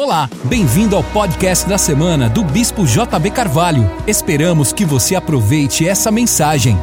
Olá, 0.00 0.30
bem-vindo 0.44 0.94
ao 0.94 1.02
podcast 1.02 1.68
da 1.68 1.76
semana 1.76 2.28
do 2.28 2.44
Bispo 2.44 2.86
JB 2.86 3.32
Carvalho. 3.32 3.82
Esperamos 4.06 4.72
que 4.72 4.84
você 4.84 5.16
aproveite 5.16 5.88
essa 5.88 6.08
mensagem. 6.12 6.76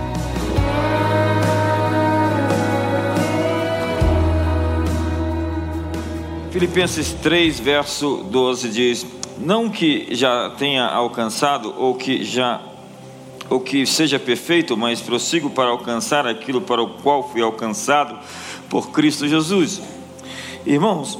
Filipenses 6.52 7.14
3, 7.14 7.58
verso 7.58 8.18
12 8.30 8.68
diz: 8.68 9.08
Não 9.38 9.70
que 9.70 10.14
já 10.14 10.50
tenha 10.58 10.86
alcançado 10.86 11.74
ou 11.78 11.96
que 11.96 12.22
já 12.22 12.62
ou 13.50 13.62
que 13.62 13.86
seja 13.86 14.20
perfeito, 14.20 14.76
mas 14.76 15.00
prossigo 15.00 15.50
para 15.50 15.70
alcançar 15.70 16.28
aquilo 16.28 16.60
para 16.60 16.84
o 16.84 16.90
qual 17.02 17.30
fui 17.30 17.42
alcançado 17.42 18.20
por 18.70 18.92
Cristo 18.92 19.26
Jesus. 19.26 19.82
Irmãos, 20.66 21.18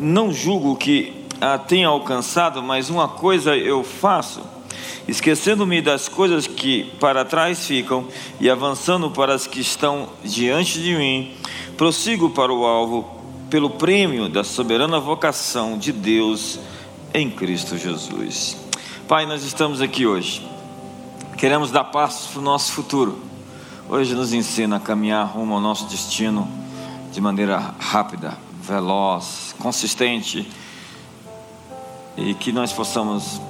não 0.00 0.32
julgo 0.32 0.74
que 0.74 1.17
a 1.40 1.58
tenha 1.58 1.88
alcançado, 1.88 2.62
mas 2.62 2.90
uma 2.90 3.08
coisa 3.08 3.56
eu 3.56 3.84
faço, 3.84 4.40
esquecendo-me 5.06 5.80
das 5.80 6.08
coisas 6.08 6.46
que 6.46 6.84
para 6.98 7.24
trás 7.24 7.66
ficam 7.66 8.06
e 8.40 8.50
avançando 8.50 9.10
para 9.10 9.34
as 9.34 9.46
que 9.46 9.60
estão 9.60 10.08
diante 10.24 10.80
de 10.80 10.94
mim, 10.96 11.34
prossigo 11.76 12.30
para 12.30 12.52
o 12.52 12.66
alvo 12.66 13.18
pelo 13.48 13.70
prêmio 13.70 14.28
da 14.28 14.44
soberana 14.44 15.00
vocação 15.00 15.78
de 15.78 15.92
Deus 15.92 16.58
em 17.14 17.30
Cristo 17.30 17.78
Jesus. 17.78 18.56
Pai, 19.06 19.24
nós 19.24 19.42
estamos 19.42 19.80
aqui 19.80 20.06
hoje, 20.06 20.46
queremos 21.36 21.70
dar 21.70 21.84
passos 21.84 22.26
para 22.30 22.40
o 22.40 22.44
nosso 22.44 22.72
futuro. 22.72 23.22
Hoje 23.88 24.14
nos 24.14 24.34
ensina 24.34 24.76
a 24.76 24.80
caminhar 24.80 25.26
rumo 25.26 25.54
ao 25.54 25.60
nosso 25.62 25.86
destino 25.86 26.46
de 27.10 27.22
maneira 27.22 27.74
rápida, 27.78 28.36
veloz, 28.62 29.54
consistente 29.58 30.46
e 32.18 32.34
que 32.34 32.50
nós 32.50 32.72
possamos 32.72 33.40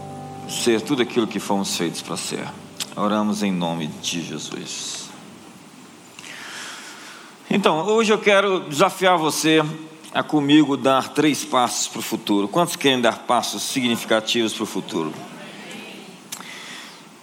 ser 0.49 0.83
tudo 0.83 1.03
aquilo 1.03 1.27
que 1.27 1.41
fomos 1.41 1.77
feitos 1.77 2.03
para 2.03 2.17
ser. 2.17 2.47
Oramos 2.95 3.43
em 3.43 3.51
nome 3.51 3.87
de 3.87 4.23
Jesus. 4.23 5.09
Então, 7.51 7.87
hoje 7.87 8.13
eu 8.13 8.19
quero 8.19 8.61
desafiar 8.61 9.17
você 9.17 9.63
a 10.13 10.23
comigo 10.23 10.77
dar 10.77 11.09
três 11.15 11.45
passos 11.45 11.89
para 11.89 12.01
o 12.01 12.03
futuro. 12.03 12.47
Quantos 12.47 12.77
querem 12.77 13.01
dar 13.01 13.21
passos 13.21 13.63
significativos 13.63 14.53
para 14.53 14.65
o 14.65 14.67
futuro? 14.67 15.15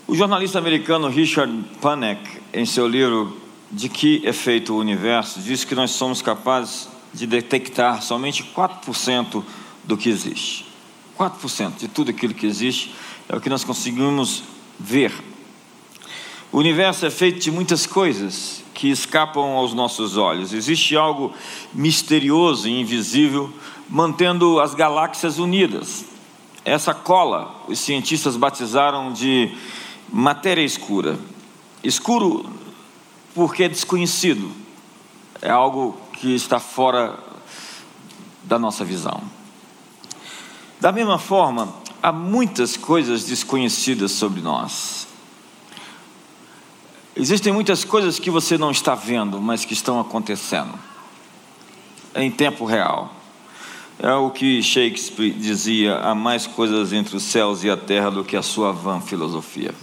O 0.07 0.15
jornalista 0.15 0.57
americano 0.57 1.07
Richard 1.09 1.51
Panek, 1.79 2.41
em 2.53 2.65
seu 2.65 2.87
livro 2.87 3.39
De 3.71 3.89
que 3.89 4.21
é 4.25 4.33
feito 4.33 4.73
o 4.73 4.79
universo, 4.79 5.39
diz 5.39 5.63
que 5.63 5.75
nós 5.75 5.91
somos 5.91 6.21
capazes 6.21 6.87
de 7.13 7.27
detectar 7.27 8.01
somente 8.01 8.43
4% 8.43 9.43
do 9.83 9.97
que 9.97 10.09
existe. 10.09 10.74
4% 11.17 11.77
de 11.77 11.87
tudo 11.87 12.11
aquilo 12.11 12.33
que 12.33 12.45
existe 12.45 12.93
é 13.27 13.35
o 13.35 13.41
que 13.41 13.49
nós 13.49 13.63
conseguimos 13.63 14.43
ver. 14.79 15.11
O 16.51 16.59
universo 16.59 17.05
é 17.05 17.09
feito 17.09 17.39
de 17.39 17.51
muitas 17.51 17.85
coisas 17.85 18.63
que 18.73 18.89
escapam 18.89 19.55
aos 19.55 19.73
nossos 19.73 20.17
olhos. 20.17 20.53
Existe 20.53 20.95
algo 20.95 21.33
misterioso 21.73 22.67
e 22.67 22.79
invisível 22.79 23.51
mantendo 23.89 24.59
as 24.59 24.73
galáxias 24.73 25.37
unidas. 25.37 26.05
Essa 26.63 26.93
cola 26.93 27.63
os 27.67 27.79
cientistas 27.79 28.35
batizaram 28.35 29.11
de 29.13 29.55
matéria 30.11 30.63
escura. 30.63 31.17
Escuro 31.83 32.49
porque 33.33 33.63
é 33.63 33.69
desconhecido, 33.69 34.49
é 35.41 35.49
algo 35.49 35.97
que 36.13 36.33
está 36.33 36.59
fora 36.59 37.19
da 38.43 38.57
nossa 38.57 38.85
visão. 38.85 39.21
Da 40.79 40.91
mesma 40.91 41.17
forma, 41.17 41.73
há 42.01 42.11
muitas 42.11 42.77
coisas 42.77 43.23
desconhecidas 43.23 44.11
sobre 44.11 44.41
nós. 44.41 45.07
Existem 47.15 47.53
muitas 47.53 47.83
coisas 47.83 48.19
que 48.19 48.29
você 48.29 48.57
não 48.57 48.71
está 48.71 48.93
vendo, 48.93 49.41
mas 49.41 49.63
que 49.63 49.73
estão 49.73 49.99
acontecendo 49.99 50.77
em 52.13 52.29
tempo 52.29 52.65
real. 52.65 53.13
É 53.99 54.13
o 54.13 54.29
que 54.29 54.61
Shakespeare 54.61 55.31
dizia: 55.31 55.97
há 55.97 56.13
mais 56.13 56.45
coisas 56.45 56.91
entre 56.91 57.15
os 57.15 57.23
céus 57.23 57.63
e 57.63 57.69
a 57.69 57.77
terra 57.77 58.09
do 58.09 58.23
que 58.23 58.35
a 58.35 58.41
sua 58.41 58.71
vã 58.71 58.99
filosofia. 58.99 59.73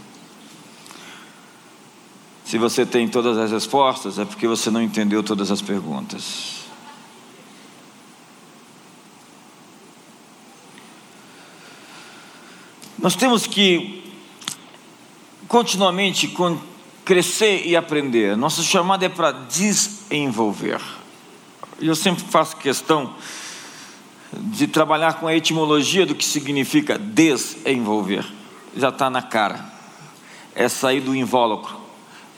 Se 2.44 2.58
você 2.58 2.84
tem 2.84 3.08
todas 3.08 3.38
as 3.38 3.50
respostas, 3.50 4.18
é 4.18 4.26
porque 4.26 4.46
você 4.46 4.70
não 4.70 4.82
entendeu 4.82 5.22
todas 5.22 5.50
as 5.50 5.62
perguntas. 5.62 6.61
Nós 13.02 13.16
temos 13.16 13.48
que 13.48 14.00
continuamente 15.48 16.32
crescer 17.04 17.66
e 17.66 17.74
aprender. 17.74 18.36
Nosso 18.36 18.62
chamado 18.62 19.02
é 19.02 19.08
para 19.08 19.32
desenvolver. 19.32 20.80
E 21.80 21.88
eu 21.88 21.96
sempre 21.96 22.22
faço 22.22 22.56
questão 22.58 23.12
de 24.32 24.68
trabalhar 24.68 25.14
com 25.14 25.26
a 25.26 25.34
etimologia 25.34 26.06
do 26.06 26.14
que 26.14 26.24
significa 26.24 26.96
desenvolver. 26.96 28.24
Já 28.76 28.90
está 28.90 29.10
na 29.10 29.20
cara. 29.20 29.72
É 30.54 30.68
sair 30.68 31.00
do 31.00 31.12
invólucro. 31.12 31.74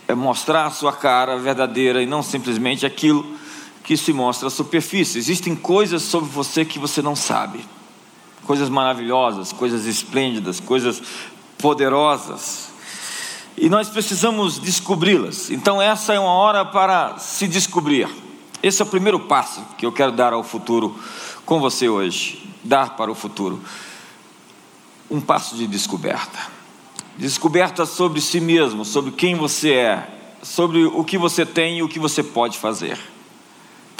É 0.09 0.15
mostrar 0.15 0.65
a 0.65 0.71
sua 0.71 0.95
cara 0.95 1.37
verdadeira 1.37 2.03
e 2.03 2.07
não 2.07 2.23
simplesmente 2.23 2.87
aquilo 2.87 3.37
que 3.83 3.99
se 3.99 4.15
mostra 4.15 4.49
à 4.49 4.51
superfície. 4.51 5.19
Existem 5.19 5.55
coisas 5.55 6.03
sobre 6.03 6.31
você 6.31 6.65
que 6.65 6.79
você 6.79 7.03
não 7.03 7.15
sabe 7.15 7.74
coisas 8.47 8.69
maravilhosas, 8.69 9.53
coisas 9.53 9.87
esplêndidas, 9.87 10.61
coisas 10.61 11.03
poderosas. 11.59 12.69
E 13.57 13.69
nós 13.69 13.89
precisamos 13.89 14.59
descobri-las. 14.59 15.51
Então, 15.51 15.81
essa 15.81 16.13
é 16.13 16.19
uma 16.19 16.33
hora 16.33 16.65
para 16.65 17.19
se 17.19 17.47
descobrir. 17.47 18.09
Esse 18.63 18.83
é 18.83 18.85
o 18.85 18.89
primeiro 18.89 19.21
passo 19.21 19.65
que 19.79 19.87
eu 19.87 19.93
quero 19.93 20.13
dar 20.13 20.33
ao 20.33 20.43
futuro 20.43 20.99
com 21.45 21.61
você 21.61 21.89
hoje. 21.89 22.43
Dar 22.65 22.97
para 22.97 23.11
o 23.11 23.15
futuro. 23.15 23.61
Um 25.11 25.21
passo 25.21 25.55
de 25.57 25.67
descoberta. 25.67 26.39
Descoberta 27.17 27.87
sobre 27.87 28.21
si 28.21 28.41
mesmo, 28.41 28.85
sobre 28.85 29.13
quem 29.13 29.37
você 29.37 29.73
é, 29.73 30.09
sobre 30.43 30.85
o 30.85 31.05
que 31.05 31.17
você 31.17 31.47
tem 31.47 31.79
e 31.79 31.83
o 31.83 31.89
que 31.89 31.99
você 31.99 32.23
pode 32.23 32.59
fazer 32.59 33.14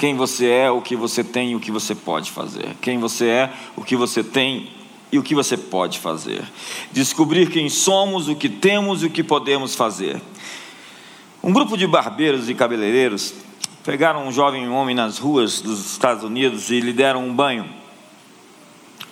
quem 0.05 0.13
você 0.15 0.47
é, 0.47 0.69
o 0.69 0.83
que 0.83 0.95
você 0.95 1.23
tem 1.23 1.53
e 1.53 1.55
o 1.55 1.59
que 1.59 1.71
você 1.71 1.95
pode 1.95 2.29
fazer. 2.29 2.75
Quem 2.79 2.99
você 2.99 3.25
é, 3.25 3.53
o 3.75 3.83
que 3.83 3.95
você 3.95 4.23
tem 4.23 4.69
e 5.11 5.17
o 5.17 5.23
que 5.23 5.33
você 5.33 5.57
pode 5.57 5.97
fazer. 5.97 6.43
Descobrir 6.91 7.49
quem 7.49 7.69
somos, 7.69 8.27
o 8.27 8.35
que 8.35 8.47
temos 8.47 9.01
e 9.01 9.07
o 9.07 9.09
que 9.09 9.23
podemos 9.23 9.73
fazer. 9.73 10.21
Um 11.41 11.51
grupo 11.51 11.75
de 11.75 11.87
barbeiros 11.87 12.47
e 12.51 12.53
cabeleireiros 12.53 13.33
pegaram 13.83 14.27
um 14.27 14.31
jovem 14.31 14.69
homem 14.69 14.93
nas 14.93 15.17
ruas 15.17 15.59
dos 15.59 15.93
Estados 15.93 16.23
Unidos 16.23 16.69
e 16.69 16.79
lhe 16.79 16.93
deram 16.93 17.27
um 17.27 17.33
banho. 17.33 17.67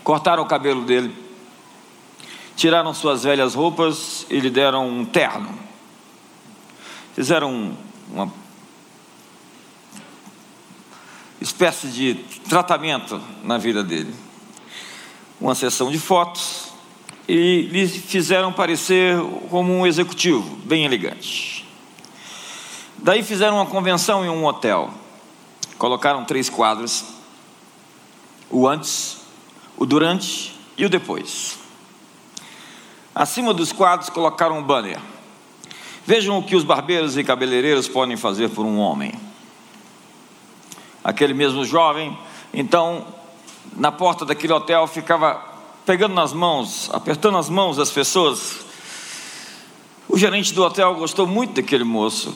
Cortaram 0.04 0.44
o 0.44 0.48
cabelo 0.48 0.84
dele, 0.84 1.12
tiraram 2.56 2.94
suas 2.94 3.24
velhas 3.24 3.56
roupas 3.56 4.28
e 4.30 4.40
lhe 4.40 4.52
deram 4.52 4.88
um 4.88 5.04
terno. 5.04 5.58
Fizeram 7.16 7.76
uma 8.12 8.43
espécie 11.44 11.88
de 11.88 12.16
tratamento 12.48 13.22
na 13.44 13.58
vida 13.58 13.84
dele. 13.84 14.14
Uma 15.40 15.54
sessão 15.54 15.92
de 15.92 16.00
fotos 16.00 16.70
e 17.28 17.64
lhe 17.70 17.88
fizeram 17.88 18.54
parecer 18.54 19.18
como 19.50 19.74
um 19.74 19.86
executivo, 19.86 20.56
bem 20.64 20.86
elegante. 20.86 21.68
Daí 22.98 23.22
fizeram 23.22 23.58
uma 23.58 23.66
convenção 23.66 24.24
em 24.24 24.30
um 24.30 24.46
hotel. 24.46 24.94
Colocaram 25.78 26.24
três 26.24 26.50
quadros: 26.50 27.04
o 28.50 28.66
antes, 28.66 29.18
o 29.76 29.86
durante 29.86 30.58
e 30.78 30.86
o 30.86 30.90
depois. 30.90 31.60
Acima 33.14 33.54
dos 33.54 33.74
quadros 33.74 34.10
colocaram 34.10 34.60
um 34.60 34.64
banner. 34.64 35.00
Vejam 36.06 36.38
o 36.38 36.44
que 36.44 36.56
os 36.56 36.64
barbeiros 36.64 37.18
e 37.18 37.24
cabeleireiros 37.24 37.88
podem 37.88 38.16
fazer 38.16 38.50
por 38.50 38.66
um 38.66 38.78
homem 38.78 39.14
aquele 41.04 41.34
mesmo 41.34 41.66
jovem. 41.66 42.18
Então, 42.54 43.06
na 43.76 43.92
porta 43.92 44.26
daquele 44.26 44.54
hotel, 44.54 44.88
ficava 44.88 45.44
pegando 45.86 46.14
nas 46.14 46.34
mãos, 46.34 46.90
apertando 46.94 47.38
as 47.38 47.50
mãos 47.50 47.78
das 47.78 47.92
pessoas. 47.92 48.66
O 50.08 50.18
gerente 50.18 50.54
do 50.54 50.64
hotel 50.64 50.96
gostou 50.96 51.26
muito 51.26 51.54
daquele 51.54 51.84
moço, 51.84 52.36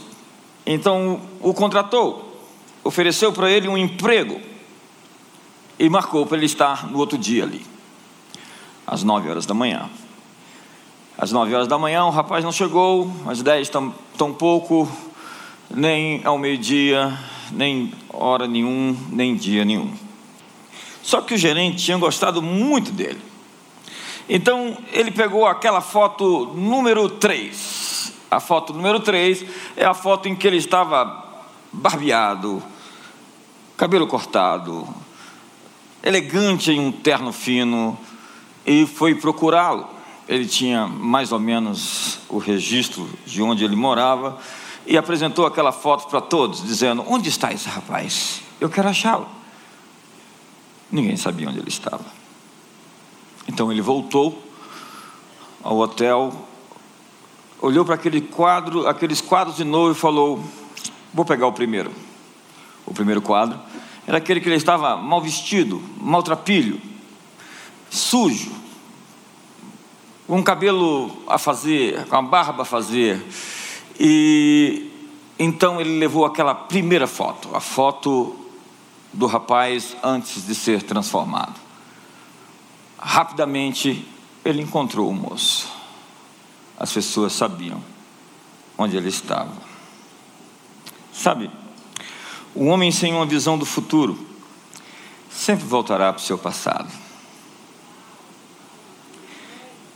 então 0.66 1.22
o 1.42 1.54
contratou, 1.54 2.42
ofereceu 2.84 3.32
para 3.32 3.52
ele 3.52 3.68
um 3.68 3.78
emprego 3.78 4.42
e 5.78 5.88
marcou 5.90 6.26
para 6.26 6.38
ele 6.38 6.46
estar 6.46 6.88
no 6.88 6.98
outro 6.98 7.18
dia 7.18 7.44
ali, 7.44 7.64
às 8.86 9.04
nove 9.04 9.30
horas 9.30 9.46
da 9.46 9.54
manhã. 9.54 9.90
Às 11.20 11.32
nove 11.32 11.54
horas 11.54 11.68
da 11.68 11.80
manhã, 11.80 12.06
o 12.06 12.12
rapaz 12.12 12.44
não 12.44 12.52
chegou, 12.52 13.12
às 13.28 13.42
dez 13.42 13.70
tão, 13.70 13.94
tão 14.18 14.32
pouco, 14.32 14.88
nem 15.70 16.22
ao 16.24 16.38
meio-dia, 16.38 17.18
nem 17.52 17.94
hora 18.10 18.48
nenhum, 18.48 18.98
nem 19.10 19.36
dia 19.36 19.64
nenhum. 19.66 19.94
Só 21.02 21.22
que 21.22 21.34
o 21.34 21.38
gerente 21.38 21.84
tinha 21.84 21.98
gostado 21.98 22.42
muito 22.42 22.92
dele. 22.92 23.22
Então 24.30 24.78
ele 24.92 25.12
pegou 25.12 25.46
aquela 25.46 25.80
foto 25.80 26.54
número 26.54 27.10
3. 27.10 28.14
A 28.30 28.40
foto 28.42 28.74
número 28.74 29.00
3 29.00 29.46
é 29.78 29.86
a 29.86 29.94
foto 29.94 30.28
em 30.28 30.36
que 30.36 30.46
ele 30.46 30.58
estava 30.58 31.26
barbeado, 31.72 32.62
cabelo 33.78 34.06
cortado, 34.06 34.88
elegante 36.04 36.72
em 36.72 36.80
um 36.80 36.92
terno 36.92 37.32
fino, 37.32 37.98
e 38.66 38.86
foi 38.86 39.16
procurá-lo. 39.16 39.88
Ele 40.28 40.46
tinha 40.46 40.88
mais 40.88 41.32
ou 41.32 41.40
menos 41.40 42.20
o 42.28 42.38
registro 42.38 43.10
de 43.26 43.42
onde 43.42 43.64
ele 43.64 43.78
morava 43.78 44.38
e 44.88 44.98
apresentou 44.98 45.46
aquela 45.46 45.72
foto 45.72 46.08
para 46.08 46.22
todos, 46.22 46.64
dizendo: 46.64 47.04
Onde 47.06 47.28
está 47.28 47.52
esse 47.52 47.68
rapaz? 47.68 48.42
Eu 48.60 48.70
quero 48.70 48.88
achá-lo. 48.88 49.28
Ninguém 50.90 51.18
sabia 51.18 51.50
onde 51.50 51.60
ele 51.60 51.68
estava. 51.68 52.06
Então 53.48 53.72
ele 53.72 53.82
voltou 53.82 54.42
ao 55.62 55.78
hotel, 55.78 56.48
olhou 57.62 57.84
para 57.84 57.96
aquele 57.96 58.22
quadro, 58.22 58.88
aqueles 58.88 59.20
quadros 59.20 59.58
de 59.58 59.66
novo 59.66 59.92
e 59.92 59.96
falou: 59.96 60.42
Vou 61.14 61.26
pegar 61.26 61.48
o 61.48 61.54
primeiro. 61.54 61.92
O 62.86 62.94
primeiro 62.94 63.22
quadro 63.22 63.60
era 64.08 64.20
aquele 64.20 64.40
que 64.40 64.48
ele 64.48 64.56
estava 64.56 64.96
mal 64.96 65.22
vestido, 65.22 65.84
maltrapilho, 66.00 66.80
sujo, 67.90 68.54
com 70.26 70.38
um 70.38 70.44
cabelo 70.44 71.12
a 71.28 71.38
fazer, 71.38 72.06
com 72.06 72.16
a 72.16 72.22
barba 72.22 72.62
a 72.62 72.66
fazer. 72.66 73.22
E 74.00 74.92
então 75.40 75.80
ele 75.80 76.00
levou 76.00 76.26
aquela 76.26 76.56
primeira 76.56 77.08
foto, 77.08 77.56
a 77.56 77.60
foto 77.60 78.36
do 79.14 79.26
rapaz 79.26 79.96
antes 80.04 80.46
de 80.46 80.56
ser 80.56 80.82
transformado. 80.84 81.60
Rapidamente 82.98 84.06
ele 84.44 84.62
encontrou 84.62 85.10
o 85.10 85.14
moço. 85.14 85.68
As 86.80 86.92
pessoas 86.92 87.34
sabiam 87.34 87.84
onde 88.78 88.98
ele 88.98 89.10
estava. 89.10 89.52
Sabe, 91.12 91.50
o 92.54 92.66
homem 92.66 92.92
sem 92.92 93.14
uma 93.14 93.26
visão 93.26 93.58
do 93.58 93.66
futuro 93.66 94.18
sempre 95.30 95.66
voltará 95.66 96.14
para 96.14 96.22
o 96.22 96.24
seu 96.24 96.38
passado 96.38 97.08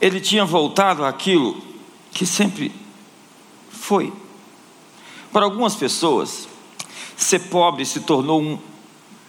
ele 0.02 0.20
tinha 0.20 0.44
voltado 0.44 1.06
àquilo 1.06 1.62
que 2.12 2.26
sempre 2.26 2.72
foi. 3.82 4.14
Para 5.34 5.46
algumas 5.46 5.76
pessoas, 5.76 6.48
ser 7.18 7.40
pobre 7.50 7.86
se 7.86 8.02
tornou 8.02 8.40
um, 8.40 8.60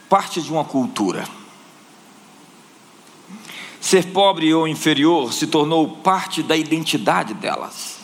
parte 0.09 0.43
de 0.43 0.53
uma 0.53 0.65
cultura. 0.65 1.27
Ser 3.81 4.13
pobre 4.13 4.53
ou 4.55 4.69
inferior 4.69 5.33
se 5.33 5.47
tornou 5.47 5.97
parte 5.97 6.43
da 6.43 6.57
identidade 6.57 7.35
delas. 7.35 7.99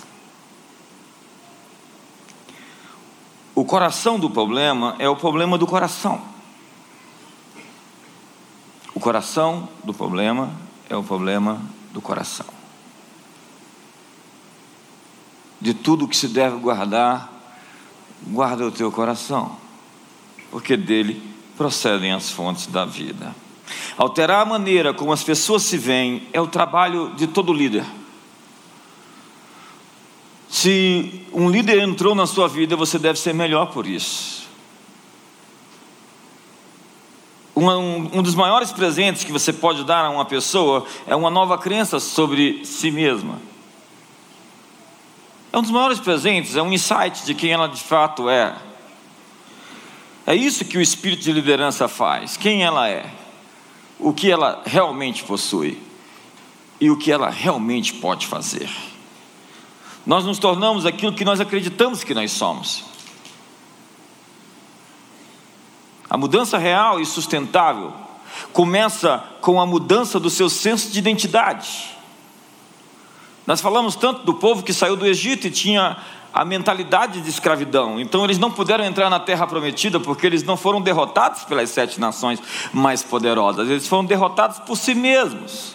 O 3.55 3.65
coração 3.65 4.19
do 4.19 4.31
problema 4.31 4.97
é 4.99 5.09
o 5.09 5.17
problema 5.17 5.59
do 5.59 5.67
coração. 5.67 6.23
O 8.95 9.01
coração 9.01 9.69
do 9.85 9.93
problema 9.93 10.51
é 10.89 10.97
o 10.97 11.03
problema 11.03 11.61
do 11.93 12.01
coração 12.01 12.58
de 15.61 15.75
tudo 15.75 16.09
que 16.09 16.17
se 16.17 16.29
deve 16.29 16.57
guardar, 16.57 17.33
guarda 18.27 18.67
o 18.67 18.71
teu 18.71 18.91
coração, 18.91 19.57
porque 20.51 20.77
dele 20.77 21.23
procedem 21.57 22.13
as 22.13 22.31
fontes 22.31 22.67
da 22.67 22.85
vida. 22.85 23.35
Alterar 23.97 24.43
a 24.43 24.45
maneira 24.45 24.95
como 24.95 25.13
as 25.13 25.23
pessoas 25.23 25.63
se 25.63 25.77
veem 25.77 26.27
é 26.33 26.41
o 26.41 26.47
trabalho 26.47 27.13
de 27.17 27.27
todo 27.27 27.53
líder. 27.53 27.85
Se 30.49 31.27
um 31.33 31.51
líder 31.51 31.79
entrou 31.81 32.15
na 32.15 32.27
sua 32.27 32.49
vida, 32.49 32.75
você 32.75 32.99
deve 32.99 33.19
ser 33.19 33.35
melhor 33.35 33.67
por 33.67 33.87
isso. 33.87 34.49
Um, 37.55 37.69
um, 37.69 38.19
um, 38.19 38.23
dos 38.23 38.37
maiores 38.37 38.71
presentes 38.71 39.25
que 39.25 39.33
você 39.33 39.53
pode 39.53 39.85
dar 39.85 40.05
a 40.05 40.11
uma 40.11 40.25
pessoa 40.25 40.87
é 41.09 41.17
uma 41.17 41.29
nova 41.29 41.59
crença 41.59 41.99
sobre 41.99 42.65
si 42.65 42.91
mesma. 42.91 43.41
É 45.53 45.59
um 45.59 45.63
dos 45.63 45.71
maiores 45.71 45.99
presentes, 45.99 46.57
é 46.57 46.63
um 46.63 46.73
insight 46.73 47.25
de 47.25 47.35
quem 47.35 47.53
ela 47.53 47.69
de 47.69 47.83
fato 47.83 48.29
é. 48.29 48.55
É 50.27 50.35
isso 50.35 50.65
que 50.65 50.77
o 50.77 50.81
espírito 50.81 51.23
de 51.23 51.33
liderança 51.33 51.89
faz. 51.89 52.37
Quem 52.37 52.63
ela 52.63 52.89
é, 52.89 53.11
o 53.99 54.13
que 54.13 54.31
ela 54.31 54.63
realmente 54.67 55.25
possui 55.25 55.81
e 56.79 56.91
o 56.91 56.99
que 56.99 57.11
ela 57.11 57.31
realmente 57.31 57.95
pode 57.95 58.27
fazer. 58.27 58.71
Nós 60.05 60.25
nos 60.25 60.39
tornamos 60.39 60.85
aquilo 60.85 61.15
que 61.15 61.25
nós 61.25 61.41
acreditamos 61.41 62.05
que 62.05 62.15
nós 62.15 62.31
somos. 62.31 62.85
A 66.11 66.17
mudança 66.17 66.59
real 66.59 67.01
e 67.01 67.07
sustentável 67.07 67.93
começa 68.53 69.19
com 69.41 69.61
a 69.61 69.67
mudança 69.67 70.21
do 70.21 70.31
seu 70.31 70.49
senso 70.49 70.91
de 70.91 70.99
identidade. 70.99 71.98
Nós 73.49 73.63
falamos 73.63 73.97
tanto 73.97 74.25
do 74.25 74.35
povo 74.35 74.63
que 74.63 74.75
saiu 74.75 74.95
do 74.95 75.07
Egito 75.07 75.47
e 75.47 75.51
tinha 75.51 75.97
a 76.35 76.45
mentalidade 76.45 77.23
de 77.23 77.31
escravidão. 77.31 77.99
Então 77.99 78.23
eles 78.23 78.37
não 78.37 78.51
puderam 78.51 78.85
entrar 78.85 79.09
na 79.09 79.19
terra 79.19 79.47
prometida 79.47 79.99
porque 79.99 80.27
eles 80.27 80.43
não 80.43 80.55
foram 80.55 80.83
derrotados 80.83 81.45
pelas 81.45 81.71
sete 81.71 81.99
nações 81.99 82.43
mais 82.75 83.03
poderosas, 83.03 83.67
eles 83.71 83.89
foram 83.89 84.05
derrotados 84.05 84.59
por 84.59 84.77
si 84.77 84.95
mesmos. 84.95 85.75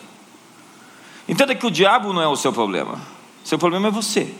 Entenda 1.27 1.55
que 1.55 1.65
o 1.65 1.71
diabo 1.71 2.13
não 2.13 2.21
é 2.21 2.27
o 2.27 2.35
seu 2.35 2.53
problema, 2.53 3.01
o 3.43 3.47
seu 3.47 3.57
problema 3.57 3.87
é 3.87 3.91
você. 3.91 4.31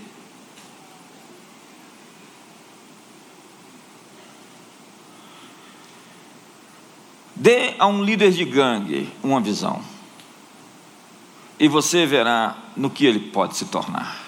Dê 7.36 7.74
a 7.80 7.88
um 7.88 8.04
líder 8.04 8.30
de 8.30 8.46
gangue 8.46 9.10
uma 9.24 9.42
visão 9.42 9.93
e 11.64 11.68
você 11.70 12.06
verá 12.06 12.58
no 12.76 12.90
que 12.90 13.06
ele 13.06 13.20
pode 13.22 13.56
se 13.56 13.64
tornar. 13.64 14.22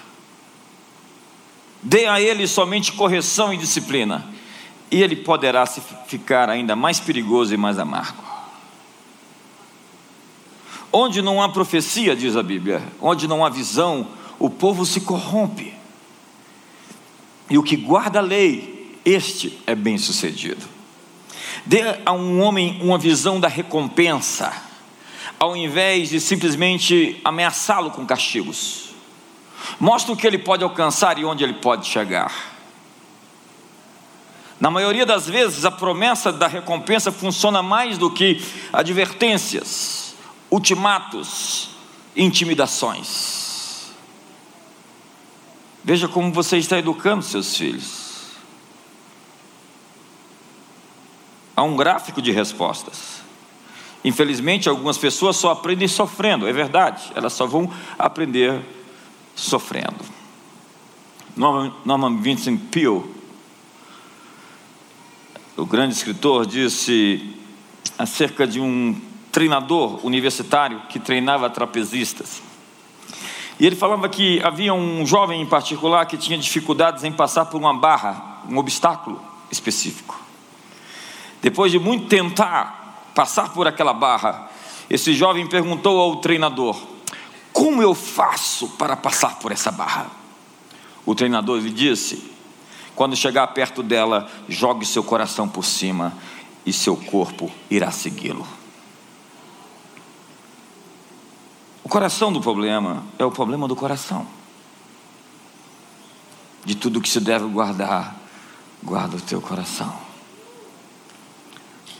Dê 1.82 2.06
a 2.06 2.18
ele 2.18 2.48
somente 2.48 2.92
correção 2.92 3.52
e 3.52 3.58
disciplina, 3.58 4.26
e 4.90 5.02
ele 5.02 5.16
poderá 5.16 5.66
se 5.66 5.82
ficar 6.06 6.48
ainda 6.48 6.74
mais 6.74 6.98
perigoso 6.98 7.52
e 7.52 7.58
mais 7.58 7.78
amargo. 7.78 8.24
Onde 10.90 11.20
não 11.20 11.42
há 11.42 11.50
profecia, 11.50 12.16
diz 12.16 12.36
a 12.36 12.42
Bíblia, 12.42 12.82
onde 13.02 13.28
não 13.28 13.44
há 13.44 13.50
visão, 13.50 14.08
o 14.38 14.48
povo 14.48 14.86
se 14.86 15.02
corrompe. 15.02 15.74
E 17.50 17.58
o 17.58 17.62
que 17.62 17.76
guarda 17.76 18.18
a 18.18 18.22
lei, 18.22 18.98
este 19.04 19.58
é 19.66 19.74
bem 19.74 19.98
sucedido. 19.98 20.66
Dê 21.66 21.82
a 22.06 22.12
um 22.12 22.40
homem 22.40 22.80
uma 22.80 22.96
visão 22.96 23.38
da 23.38 23.46
recompensa 23.46 24.64
ao 25.38 25.56
invés 25.56 26.08
de 26.10 26.20
simplesmente 26.20 27.20
ameaçá-lo 27.24 27.90
com 27.90 28.06
castigos. 28.06 28.90
Mostra 29.78 30.12
o 30.12 30.16
que 30.16 30.26
ele 30.26 30.38
pode 30.38 30.64
alcançar 30.64 31.18
e 31.18 31.24
onde 31.24 31.44
ele 31.44 31.54
pode 31.54 31.86
chegar. 31.86 32.32
Na 34.58 34.70
maioria 34.70 35.04
das 35.04 35.28
vezes, 35.28 35.64
a 35.64 35.70
promessa 35.70 36.32
da 36.32 36.46
recompensa 36.46 37.12
funciona 37.12 37.62
mais 37.62 37.98
do 37.98 38.10
que 38.10 38.42
advertências, 38.72 40.14
ultimatos, 40.50 41.70
intimidações. 42.16 43.92
Veja 45.84 46.08
como 46.08 46.32
você 46.32 46.56
está 46.56 46.78
educando 46.78 47.22
seus 47.22 47.56
filhos. 47.56 48.06
Há 51.54 51.62
um 51.62 51.76
gráfico 51.76 52.20
de 52.22 52.32
respostas. 52.32 53.25
Infelizmente, 54.06 54.68
algumas 54.68 54.96
pessoas 54.96 55.34
só 55.36 55.50
aprendem 55.50 55.88
sofrendo, 55.88 56.46
é 56.46 56.52
verdade, 56.52 57.10
elas 57.16 57.32
só 57.32 57.44
vão 57.44 57.68
aprender 57.98 58.62
sofrendo. 59.34 59.96
Norman 61.36 62.18
Vincent 62.22 62.60
Peale, 62.70 63.02
o 65.56 65.66
grande 65.66 65.94
escritor, 65.94 66.46
disse 66.46 67.34
acerca 67.98 68.46
de 68.46 68.60
um 68.60 68.94
treinador 69.32 69.98
universitário 70.06 70.82
que 70.88 71.00
treinava 71.00 71.50
trapezistas. 71.50 72.40
E 73.58 73.66
ele 73.66 73.74
falava 73.74 74.08
que 74.08 74.40
havia 74.44 74.72
um 74.72 75.04
jovem 75.04 75.42
em 75.42 75.46
particular 75.46 76.06
que 76.06 76.16
tinha 76.16 76.38
dificuldades 76.38 77.02
em 77.02 77.10
passar 77.10 77.46
por 77.46 77.58
uma 77.58 77.74
barra, 77.74 78.42
um 78.48 78.56
obstáculo 78.56 79.20
específico. 79.50 80.20
Depois 81.42 81.72
de 81.72 81.80
muito 81.80 82.06
tentar, 82.06 82.85
passar 83.16 83.52
por 83.54 83.66
aquela 83.66 83.94
barra, 83.94 84.48
esse 84.90 85.14
jovem 85.14 85.48
perguntou 85.48 85.98
ao 85.98 86.16
treinador: 86.16 86.80
Como 87.52 87.82
eu 87.82 87.94
faço 87.94 88.68
para 88.76 88.94
passar 88.94 89.40
por 89.40 89.50
essa 89.50 89.72
barra? 89.72 90.06
O 91.04 91.14
treinador 91.14 91.58
lhe 91.58 91.70
disse: 91.70 92.30
Quando 92.94 93.16
chegar 93.16 93.48
perto 93.48 93.82
dela, 93.82 94.30
jogue 94.48 94.84
seu 94.84 95.02
coração 95.02 95.48
por 95.48 95.64
cima 95.64 96.12
e 96.64 96.72
seu 96.72 96.96
corpo 96.96 97.50
irá 97.70 97.90
segui-lo. 97.90 98.46
coração 101.96 102.30
do 102.30 102.42
problema 102.42 103.02
é 103.18 103.24
o 103.24 103.30
problema 103.30 103.66
do 103.66 103.74
coração. 103.74 104.26
De 106.62 106.74
tudo 106.74 107.00
que 107.00 107.08
se 107.08 107.18
deve 107.18 107.46
guardar, 107.46 108.14
guarda 108.82 109.16
o 109.16 109.20
teu 109.22 109.40
coração. 109.40 110.05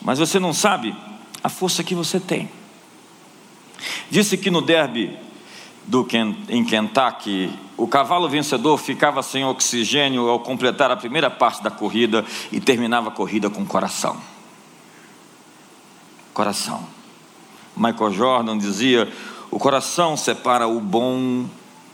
Mas 0.07 0.21
você 0.21 0.39
não 0.39 0.53
sabe 0.53 0.95
a 1.43 1.49
força 1.49 1.83
que 1.83 1.93
você 1.93 2.21
tem. 2.21 2.49
Disse 4.09 4.39
que 4.39 4.53
no 4.53 4.63
derby 4.63 5.19
do, 5.85 6.07
em 6.49 6.65
Kentucky, 6.65 7.53
o 7.77 7.89
cavalo 7.89 8.29
vencedor 8.29 8.79
ficava 8.79 9.21
sem 9.21 9.45
oxigênio 9.45 10.29
ao 10.29 10.39
completar 10.39 10.93
a 10.93 10.97
primeira 10.97 11.29
parte 11.29 11.61
da 11.61 11.73
corrida 11.73 12.25
e 12.53 12.61
terminava 12.61 13.09
a 13.09 13.11
corrida 13.11 13.51
com 13.51 13.67
coração. 13.67 14.17
Coração. 16.33 16.87
Michael 17.77 18.13
Jordan 18.13 18.59
dizia: 18.59 19.13
o 19.51 19.59
coração 19.59 20.17
separa 20.17 20.69
o 20.69 20.79
bom 20.79 21.47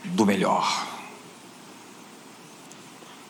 do 0.04 0.26
melhor. 0.26 0.86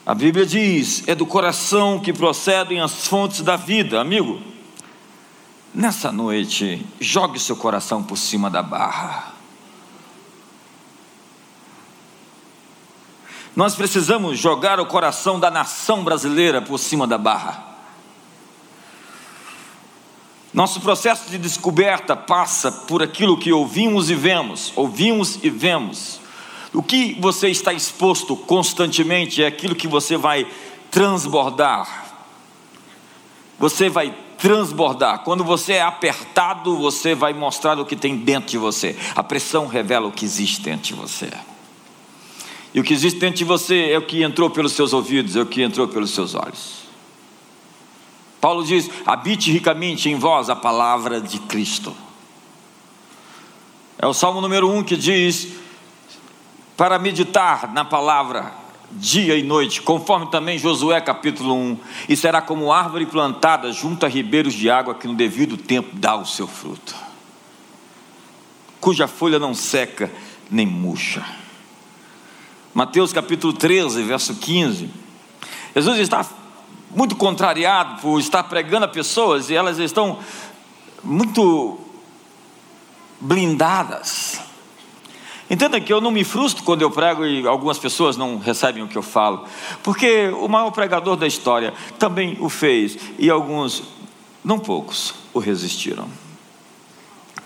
A 0.05 0.13
Bíblia 0.13 0.45
diz: 0.45 1.07
é 1.07 1.15
do 1.15 1.25
coração 1.25 2.01
que 2.01 2.13
procedem 2.13 2.81
as 2.81 3.07
fontes 3.07 3.43
da 3.43 3.55
vida, 3.55 4.01
amigo. 4.01 4.51
Nessa 5.75 6.13
noite, 6.13 6.85
jogue 7.01 7.41
seu 7.41 7.57
coração 7.57 8.03
por 8.03 8.19
cima 8.19 8.51
da 8.51 8.63
barra. 8.63 9.33
Nós 13.57 13.75
precisamos 13.75 14.39
jogar 14.39 14.79
o 14.81 14.87
coração 14.87 15.41
da 15.41 15.51
nação 15.51 16.05
brasileira 16.05 16.61
por 16.61 16.79
cima 16.79 17.07
da 17.07 17.17
barra. 17.17 17.73
Nosso 20.53 20.81
processo 20.83 21.31
de 21.31 21.39
descoberta 21.39 22.15
passa 22.15 22.71
por 22.71 23.03
aquilo 23.03 23.39
que 23.39 23.51
ouvimos 23.51 24.11
e 24.11 24.15
vemos, 24.15 24.73
ouvimos 24.77 25.39
e 25.43 25.49
vemos. 25.49 26.21
O 26.75 26.83
que 26.83 27.15
você 27.19 27.49
está 27.49 27.73
exposto 27.73 28.37
constantemente 28.37 29.43
é 29.43 29.47
aquilo 29.47 29.75
que 29.75 29.89
você 29.89 30.19
vai 30.19 30.47
transbordar. 30.91 32.05
Você 33.59 33.89
vai 33.89 34.15
transbordar. 34.43 35.21
Quando 35.21 35.45
você 35.45 35.75
é 35.75 35.83
apertado, 35.83 36.77
você 36.77 37.15
vai 37.15 37.33
mostrar 37.33 37.79
o 37.79 37.87
que 37.87 37.95
tem 37.95 38.17
dentro 38.17 38.51
de 38.51 38.59
você. 38.59 38.99
A 39.15 39.23
pressão 39.23 39.69
revela 39.69 40.09
o 40.09 40.13
que 40.13 40.25
existe 40.25 40.61
dentro 40.63 40.83
de 40.83 40.95
você. 40.95 41.31
E 42.75 42.81
o 42.81 42.83
que 42.83 42.93
existe 42.93 43.21
dentro 43.21 43.37
de 43.37 43.45
você 43.45 43.93
é 43.93 43.99
o 43.99 44.03
que 44.03 44.21
entrou 44.21 44.51
pelos 44.51 44.73
seus 44.73 44.93
ouvidos, 44.93 45.37
é 45.37 45.41
o 45.41 45.47
que 45.47 45.63
entrou 45.63 45.87
pelos 45.87 46.11
seus 46.11 46.35
olhos. 46.35 46.83
Paulo 48.41 48.65
diz: 48.65 48.91
habite 49.07 49.53
ricamente 49.53 50.11
em 50.11 50.17
vós 50.17 50.51
a 50.51 50.57
palavra 50.57 51.21
de 51.21 51.39
Cristo. 51.39 51.95
É 53.97 54.07
o 54.09 54.13
salmo 54.13 54.41
número 54.41 54.69
um 54.69 54.83
que 54.83 54.97
diz: 54.97 55.53
para 56.77 56.99
meditar 56.99 57.73
na 57.73 57.85
palavra 57.85 58.62
dia 58.95 59.37
e 59.37 59.43
noite, 59.43 59.81
conforme 59.81 60.31
também 60.31 60.59
Josué 60.59 61.01
capítulo 61.01 61.55
1, 61.55 61.79
e 62.09 62.17
será 62.17 62.43
como 62.43 62.73
árvore 62.73 63.07
plantada 63.07 63.73
junto 63.73 64.05
a 64.05 64.09
ribeiros 64.09 64.55
de 64.55 64.71
água 64.71 64.95
que 64.95 65.07
no 65.07 65.15
devido 65.15 65.57
tempo 65.57 65.91
dá 65.95 66.17
o 66.17 66.27
seu 66.27 66.47
fruto, 66.47 66.95
cuja 68.81 69.09
folha 69.09 69.39
não 69.39 69.55
seca 69.55 70.11
nem 70.51 70.67
murcha. 70.67 71.25
Mateus 72.75 73.13
capítulo 73.13 73.53
13, 73.53 74.03
verso 74.03 74.35
15. 74.35 74.91
Jesus 75.75 75.99
está 75.99 76.27
muito 76.95 77.17
contrariado 77.17 78.01
por 78.03 78.19
estar 78.19 78.43
pregando 78.45 78.85
a 78.85 78.89
pessoas 78.89 79.49
e 79.49 79.55
elas 79.55 79.79
estão 79.79 80.19
muito 81.03 81.79
blindadas. 83.21 84.42
Entenda 85.53 85.79
que 85.79 85.93
eu 85.93 86.01
não 86.01 86.11
me 86.11 86.25
frustro 86.25 86.65
quando 86.65 86.81
eu 86.81 86.91
prego 86.91 87.27
e 87.27 87.47
algumas 87.47 87.79
pessoas 87.79 88.17
não 88.17 88.39
recebem 88.39 88.83
o 88.83 88.89
que 88.89 88.97
eu 88.97 89.03
falo, 89.03 89.45
porque 89.83 90.29
o 90.29 90.49
maior 90.49 90.71
pregador 90.71 91.15
da 91.15 91.27
história 91.27 91.75
também 91.99 92.39
o 92.41 92.49
fez 92.49 92.97
e 93.19 93.29
alguns, 93.29 93.83
não 94.43 94.59
poucos, 94.59 95.15
o 95.35 95.39
resistiram. 95.39 96.09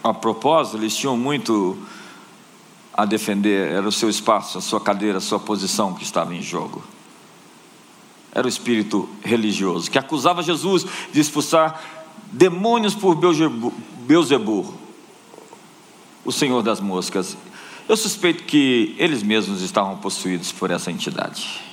A 0.05 0.15
propósito, 0.15 0.77
eles 0.77 0.97
tinham 0.97 1.17
muito 1.17 1.77
a 2.95 3.05
defender, 3.05 3.73
era 3.73 3.89
o 3.89 3.91
seu 3.91 4.09
espaço, 4.09 4.57
a 4.57 4.61
sua 4.61 4.81
cadeira, 4.81 5.19
a 5.19 5.21
sua 5.21 5.41
posição 5.41 5.93
que 5.93 6.05
estava 6.05 6.33
em 6.33 6.41
jogo. 6.41 6.85
Era 8.33 8.47
o 8.47 8.49
espírito 8.49 9.09
religioso 9.21 9.91
que 9.91 9.99
acusava 9.99 10.45
Jesus 10.45 10.87
de 11.13 11.19
expulsar 11.19 11.83
demônios 12.31 12.95
por 12.95 13.17
Beelzebub, 13.17 14.73
o 16.25 16.31
senhor 16.31 16.63
das 16.63 16.79
moscas. 16.79 17.37
Eu 17.89 17.97
suspeito 17.97 18.45
que 18.45 18.95
eles 18.99 19.23
mesmos 19.23 19.63
estavam 19.63 19.97
possuídos 19.99 20.51
por 20.51 20.71
essa 20.71 20.91
entidade. 20.91 21.67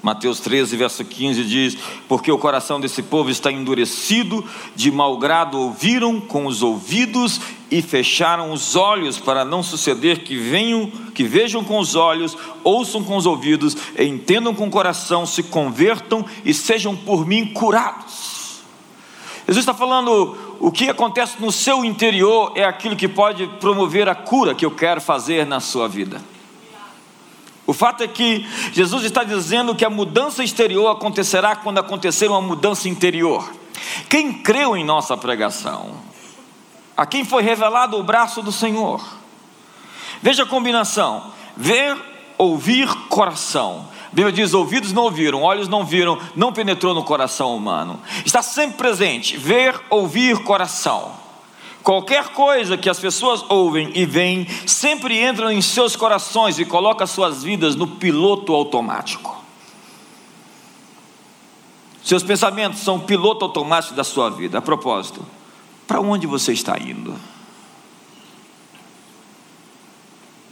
Mateus 0.00 0.40
13, 0.40 0.76
verso 0.76 1.04
15 1.04 1.44
diz: 1.44 1.78
Porque 2.08 2.30
o 2.30 2.38
coração 2.38 2.80
desse 2.80 3.02
povo 3.02 3.30
está 3.30 3.50
endurecido, 3.50 4.44
de 4.74 4.90
mau 4.90 5.16
grado 5.16 5.58
ouviram 5.58 6.20
com 6.20 6.46
os 6.46 6.62
ouvidos 6.62 7.40
e 7.70 7.80
fecharam 7.80 8.52
os 8.52 8.76
olhos, 8.76 9.18
para 9.18 9.44
não 9.44 9.62
suceder 9.62 10.24
que 10.24 10.36
venham, 10.36 10.86
que 11.14 11.24
vejam 11.24 11.64
com 11.64 11.78
os 11.78 11.94
olhos, 11.94 12.36
ouçam 12.62 13.02
com 13.02 13.16
os 13.16 13.26
ouvidos, 13.26 13.76
entendam 13.98 14.54
com 14.54 14.66
o 14.66 14.70
coração, 14.70 15.24
se 15.24 15.42
convertam 15.42 16.24
e 16.44 16.52
sejam 16.52 16.94
por 16.94 17.26
mim 17.26 17.46
curados. 17.46 18.21
Jesus 19.52 19.64
está 19.64 19.74
falando: 19.74 20.56
o 20.58 20.72
que 20.72 20.88
acontece 20.88 21.36
no 21.38 21.52
seu 21.52 21.84
interior 21.84 22.52
é 22.54 22.64
aquilo 22.64 22.96
que 22.96 23.06
pode 23.06 23.46
promover 23.60 24.08
a 24.08 24.14
cura 24.14 24.54
que 24.54 24.64
eu 24.64 24.70
quero 24.70 25.00
fazer 25.00 25.46
na 25.46 25.60
sua 25.60 25.86
vida. 25.86 26.20
O 27.66 27.74
fato 27.74 28.02
é 28.02 28.08
que 28.08 28.46
Jesus 28.72 29.04
está 29.04 29.22
dizendo 29.22 29.74
que 29.74 29.84
a 29.84 29.90
mudança 29.90 30.42
exterior 30.42 30.90
acontecerá 30.90 31.54
quando 31.54 31.78
acontecer 31.78 32.28
uma 32.28 32.40
mudança 32.40 32.88
interior. 32.88 33.52
Quem 34.08 34.32
creu 34.32 34.74
em 34.74 34.84
nossa 34.84 35.16
pregação? 35.18 35.96
A 36.96 37.04
quem 37.04 37.22
foi 37.22 37.42
revelado 37.42 37.98
o 37.98 38.02
braço 38.02 38.40
do 38.40 38.50
Senhor? 38.50 39.04
Veja 40.22 40.44
a 40.44 40.46
combinação: 40.46 41.30
ver, 41.54 41.94
ouvir, 42.38 42.88
coração. 43.08 43.91
Bíblia 44.12 44.32
diz: 44.32 44.52
ouvidos 44.52 44.92
não 44.92 45.04
ouviram, 45.04 45.42
olhos 45.42 45.68
não 45.68 45.84
viram, 45.84 46.18
não 46.36 46.52
penetrou 46.52 46.94
no 46.94 47.02
coração 47.02 47.56
humano. 47.56 47.98
Está 48.24 48.42
sempre 48.42 48.76
presente: 48.76 49.36
ver, 49.36 49.80
ouvir, 49.88 50.38
coração. 50.44 51.12
Qualquer 51.82 52.28
coisa 52.28 52.76
que 52.76 52.88
as 52.88 53.00
pessoas 53.00 53.42
ouvem 53.48 53.90
e 53.94 54.04
veem, 54.04 54.46
sempre 54.66 55.18
entra 55.18 55.52
em 55.52 55.60
seus 55.60 55.96
corações 55.96 56.58
e 56.58 56.64
coloca 56.64 57.06
suas 57.06 57.42
vidas 57.42 57.74
no 57.74 57.86
piloto 57.86 58.54
automático. 58.54 59.42
Seus 62.04 62.22
pensamentos 62.22 62.80
são 62.80 62.96
o 62.96 63.00
piloto 63.00 63.44
automático 63.44 63.94
da 63.94 64.04
sua 64.04 64.30
vida. 64.30 64.58
A 64.58 64.62
propósito, 64.62 65.24
para 65.86 66.00
onde 66.00 66.26
você 66.26 66.52
está 66.52 66.78
indo? 66.78 67.16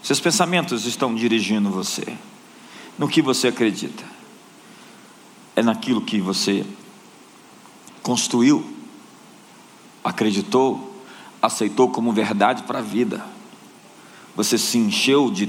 Seus 0.03 0.19
pensamentos 0.19 0.87
estão 0.87 1.15
dirigindo 1.15 1.71
você 1.71 2.17
no 3.01 3.09
que 3.09 3.23
você 3.23 3.49
acredita, 3.49 4.05
é 5.57 5.63
naquilo 5.63 6.03
que 6.03 6.21
você 6.21 6.67
construiu, 8.03 8.77
acreditou, 10.05 11.03
aceitou 11.41 11.89
como 11.89 12.13
verdade 12.13 12.65
para 12.65 12.81
a 12.81 12.83
vida. 12.83 13.25
Você 14.37 14.59
se 14.59 14.77
encheu 14.77 15.31
de 15.31 15.49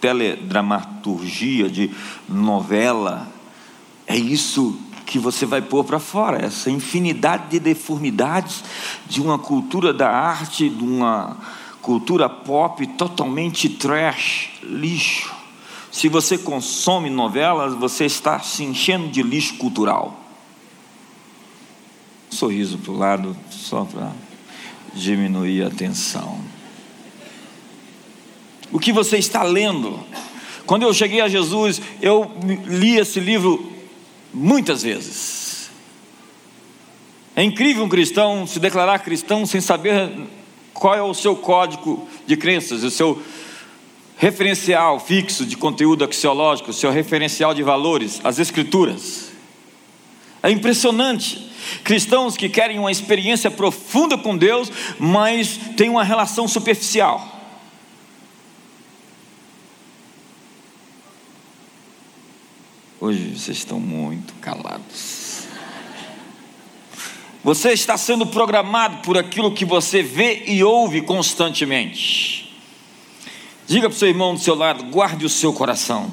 teledramaturgia, 0.00 1.68
de 1.68 1.90
novela. 2.26 3.30
É 4.06 4.16
isso 4.16 4.74
que 5.04 5.18
você 5.18 5.44
vai 5.44 5.60
pôr 5.60 5.84
para 5.84 5.98
fora, 5.98 6.46
essa 6.46 6.70
infinidade 6.70 7.50
de 7.50 7.60
deformidades 7.60 8.64
de 9.06 9.20
uma 9.20 9.38
cultura 9.38 9.92
da 9.92 10.08
arte, 10.08 10.70
de 10.70 10.82
uma 10.82 11.36
cultura 11.82 12.26
pop 12.26 12.86
totalmente 12.86 13.68
trash, 13.68 14.48
lixo. 14.62 15.39
Se 15.90 16.08
você 16.08 16.38
consome 16.38 17.10
novelas, 17.10 17.74
você 17.74 18.04
está 18.04 18.38
se 18.40 18.62
enchendo 18.62 19.08
de 19.08 19.22
lixo 19.22 19.56
cultural. 19.56 20.18
Sorriso 22.30 22.78
para 22.78 22.92
o 22.92 22.96
lado, 22.96 23.36
só 23.50 23.84
para 23.84 24.12
diminuir 24.94 25.64
a 25.64 25.70
tensão. 25.70 26.40
O 28.70 28.78
que 28.78 28.92
você 28.92 29.18
está 29.18 29.42
lendo? 29.42 29.98
Quando 30.64 30.84
eu 30.84 30.94
cheguei 30.94 31.20
a 31.20 31.28
Jesus, 31.28 31.82
eu 32.00 32.30
li 32.66 32.96
esse 32.96 33.18
livro 33.18 33.72
muitas 34.32 34.82
vezes. 34.82 35.70
É 37.34 37.42
incrível 37.42 37.84
um 37.84 37.88
cristão 37.88 38.46
se 38.46 38.60
declarar 38.60 39.00
cristão 39.00 39.44
sem 39.44 39.60
saber 39.60 40.12
qual 40.72 40.94
é 40.94 41.02
o 41.02 41.14
seu 41.14 41.34
código 41.34 42.06
de 42.26 42.36
crenças, 42.36 42.84
o 42.84 42.90
seu 42.90 43.20
referencial 44.20 45.00
fixo 45.00 45.46
de 45.46 45.56
conteúdo 45.56 46.04
axiológico, 46.04 46.74
seu 46.74 46.90
referencial 46.90 47.54
de 47.54 47.62
valores, 47.62 48.20
as 48.22 48.38
escrituras. 48.38 49.30
É 50.42 50.50
impressionante. 50.50 51.50
Cristãos 51.82 52.36
que 52.36 52.46
querem 52.46 52.78
uma 52.78 52.92
experiência 52.92 53.50
profunda 53.50 54.18
com 54.18 54.36
Deus, 54.36 54.70
mas 54.98 55.58
têm 55.74 55.88
uma 55.88 56.04
relação 56.04 56.46
superficial. 56.46 57.40
Hoje 63.00 63.38
vocês 63.38 63.56
estão 63.56 63.80
muito 63.80 64.34
calados. 64.34 65.44
Você 67.42 67.72
está 67.72 67.96
sendo 67.96 68.26
programado 68.26 68.98
por 68.98 69.16
aquilo 69.16 69.54
que 69.54 69.64
você 69.64 70.02
vê 70.02 70.44
e 70.46 70.62
ouve 70.62 71.00
constantemente. 71.00 72.39
Diga 73.70 73.88
para 73.88 73.94
o 73.94 73.98
seu 74.00 74.08
irmão 74.08 74.34
do 74.34 74.40
seu 74.40 74.56
lado: 74.56 74.82
guarde 74.86 75.24
o 75.24 75.28
seu 75.28 75.52
coração. 75.52 76.10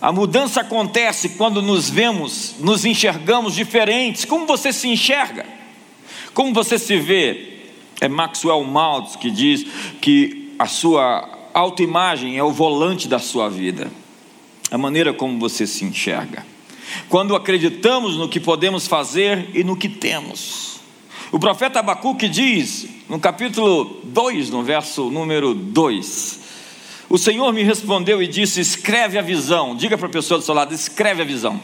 A 0.00 0.12
mudança 0.12 0.60
acontece 0.60 1.30
quando 1.30 1.60
nos 1.60 1.90
vemos, 1.90 2.54
nos 2.60 2.84
enxergamos 2.84 3.56
diferentes. 3.56 4.24
Como 4.24 4.46
você 4.46 4.72
se 4.72 4.86
enxerga? 4.86 5.44
Como 6.32 6.54
você 6.54 6.78
se 6.78 6.96
vê? 6.96 7.62
É 8.00 8.06
Maxwell 8.06 8.62
Maltz 8.62 9.16
que 9.16 9.28
diz 9.28 9.66
que 10.00 10.54
a 10.56 10.66
sua 10.66 11.28
autoimagem 11.52 12.38
é 12.38 12.44
o 12.44 12.52
volante 12.52 13.08
da 13.08 13.18
sua 13.18 13.48
vida. 13.48 13.90
A 14.70 14.78
maneira 14.78 15.12
como 15.12 15.36
você 15.40 15.66
se 15.66 15.84
enxerga. 15.84 16.46
Quando 17.08 17.34
acreditamos 17.34 18.16
no 18.16 18.28
que 18.28 18.38
podemos 18.38 18.86
fazer 18.86 19.50
e 19.52 19.64
no 19.64 19.76
que 19.76 19.88
temos. 19.88 20.73
O 21.34 21.38
profeta 21.40 21.80
Abacuque 21.80 22.28
diz, 22.28 22.86
no 23.08 23.18
capítulo 23.18 24.02
2, 24.04 24.50
no 24.50 24.62
verso 24.62 25.10
número 25.10 25.52
2, 25.52 26.40
o 27.10 27.18
Senhor 27.18 27.52
me 27.52 27.64
respondeu 27.64 28.22
e 28.22 28.28
disse: 28.28 28.60
Escreve 28.60 29.18
a 29.18 29.20
visão. 29.20 29.74
Diga 29.74 29.98
para 29.98 30.06
a 30.06 30.10
pessoa 30.10 30.38
do 30.38 30.44
seu 30.44 30.54
lado: 30.54 30.72
Escreve 30.72 31.22
a 31.22 31.24
visão. 31.24 31.60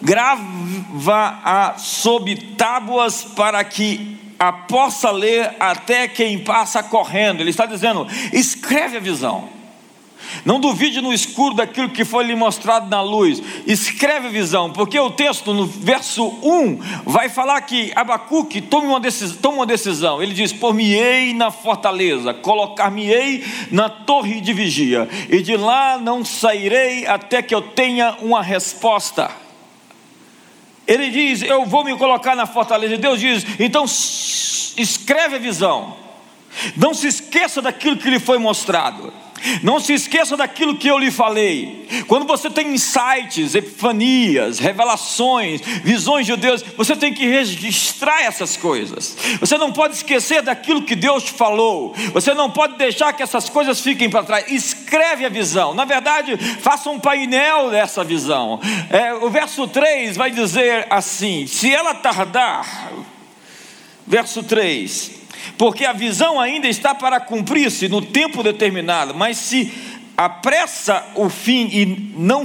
Grava-a 0.00 1.74
sob 1.78 2.36
tábuas 2.56 3.24
para 3.24 3.64
que 3.64 4.16
a 4.38 4.52
possa 4.52 5.10
ler 5.10 5.56
até 5.58 6.06
quem 6.06 6.38
passa 6.38 6.80
correndo. 6.80 7.40
Ele 7.40 7.50
está 7.50 7.66
dizendo: 7.66 8.06
escreve 8.32 8.98
a 8.98 9.00
visão. 9.00 9.48
Não 10.48 10.58
duvide 10.58 11.02
no 11.02 11.12
escuro 11.12 11.54
daquilo 11.54 11.90
que 11.90 12.06
foi 12.06 12.24
lhe 12.24 12.34
mostrado 12.34 12.88
na 12.88 13.02
luz. 13.02 13.42
Escreve 13.66 14.28
a 14.28 14.30
visão, 14.30 14.72
porque 14.72 14.98
o 14.98 15.10
texto 15.10 15.52
no 15.52 15.66
verso 15.66 16.24
1 16.26 17.02
vai 17.04 17.28
falar 17.28 17.60
que 17.60 17.92
Abacuque 17.94 18.62
toma 18.62 18.86
uma 18.86 18.98
decisão. 18.98 19.36
Toma 19.42 19.56
uma 19.56 19.66
decisão. 19.66 20.22
Ele 20.22 20.32
diz: 20.32 20.50
Por-me-ei 20.50 21.34
na 21.34 21.50
fortaleza, 21.50 22.32
colocar-me-ei 22.32 23.44
na 23.70 23.90
torre 23.90 24.40
de 24.40 24.54
vigia, 24.54 25.06
e 25.28 25.42
de 25.42 25.54
lá 25.54 25.98
não 25.98 26.24
sairei 26.24 27.06
até 27.06 27.42
que 27.42 27.54
eu 27.54 27.60
tenha 27.60 28.16
uma 28.22 28.40
resposta. 28.40 29.30
Ele 30.86 31.10
diz: 31.10 31.42
Eu 31.42 31.66
vou 31.66 31.84
me 31.84 31.94
colocar 31.98 32.34
na 32.34 32.46
fortaleza. 32.46 32.96
Deus 32.96 33.20
diz: 33.20 33.44
Então 33.60 33.84
escreve 33.84 35.36
a 35.36 35.38
visão. 35.38 35.94
Não 36.74 36.94
se 36.94 37.06
esqueça 37.06 37.60
daquilo 37.60 37.98
que 37.98 38.08
lhe 38.08 38.18
foi 38.18 38.38
mostrado. 38.38 39.12
Não 39.62 39.80
se 39.80 39.92
esqueça 39.92 40.36
daquilo 40.36 40.76
que 40.76 40.88
eu 40.88 40.98
lhe 40.98 41.10
falei. 41.10 41.86
Quando 42.06 42.26
você 42.26 42.50
tem 42.50 42.74
insights, 42.74 43.54
epifanias, 43.54 44.58
revelações, 44.58 45.60
visões 45.82 46.26
de 46.26 46.36
Deus, 46.36 46.62
você 46.76 46.94
tem 46.94 47.12
que 47.12 47.26
registrar 47.26 48.22
essas 48.22 48.56
coisas. 48.56 49.16
Você 49.40 49.56
não 49.56 49.72
pode 49.72 49.94
esquecer 49.94 50.42
daquilo 50.42 50.82
que 50.82 50.94
Deus 50.94 51.24
te 51.24 51.32
falou. 51.32 51.94
Você 52.12 52.34
não 52.34 52.50
pode 52.50 52.76
deixar 52.76 53.12
que 53.12 53.22
essas 53.22 53.48
coisas 53.48 53.80
fiquem 53.80 54.10
para 54.10 54.24
trás. 54.24 54.50
Escreve 54.50 55.24
a 55.24 55.28
visão. 55.28 55.74
Na 55.74 55.84
verdade, 55.84 56.36
faça 56.60 56.90
um 56.90 56.98
painel 56.98 57.70
dessa 57.70 58.04
visão. 58.04 58.60
É, 58.90 59.14
o 59.14 59.30
verso 59.30 59.66
3 59.66 60.16
vai 60.16 60.30
dizer 60.30 60.86
assim: 60.90 61.46
se 61.46 61.72
ela 61.72 61.94
tardar, 61.94 62.90
verso 64.06 64.42
3 64.42 65.17
porque 65.56 65.84
a 65.84 65.92
visão 65.92 66.40
ainda 66.40 66.68
está 66.68 66.94
para 66.94 67.20
cumprir-se 67.20 67.88
no 67.88 68.02
tempo 68.02 68.42
determinado, 68.42 69.14
mas 69.14 69.36
se 69.36 69.72
apressa 70.16 71.06
o 71.14 71.28
fim 71.28 71.68
e 71.72 71.86
não 72.16 72.44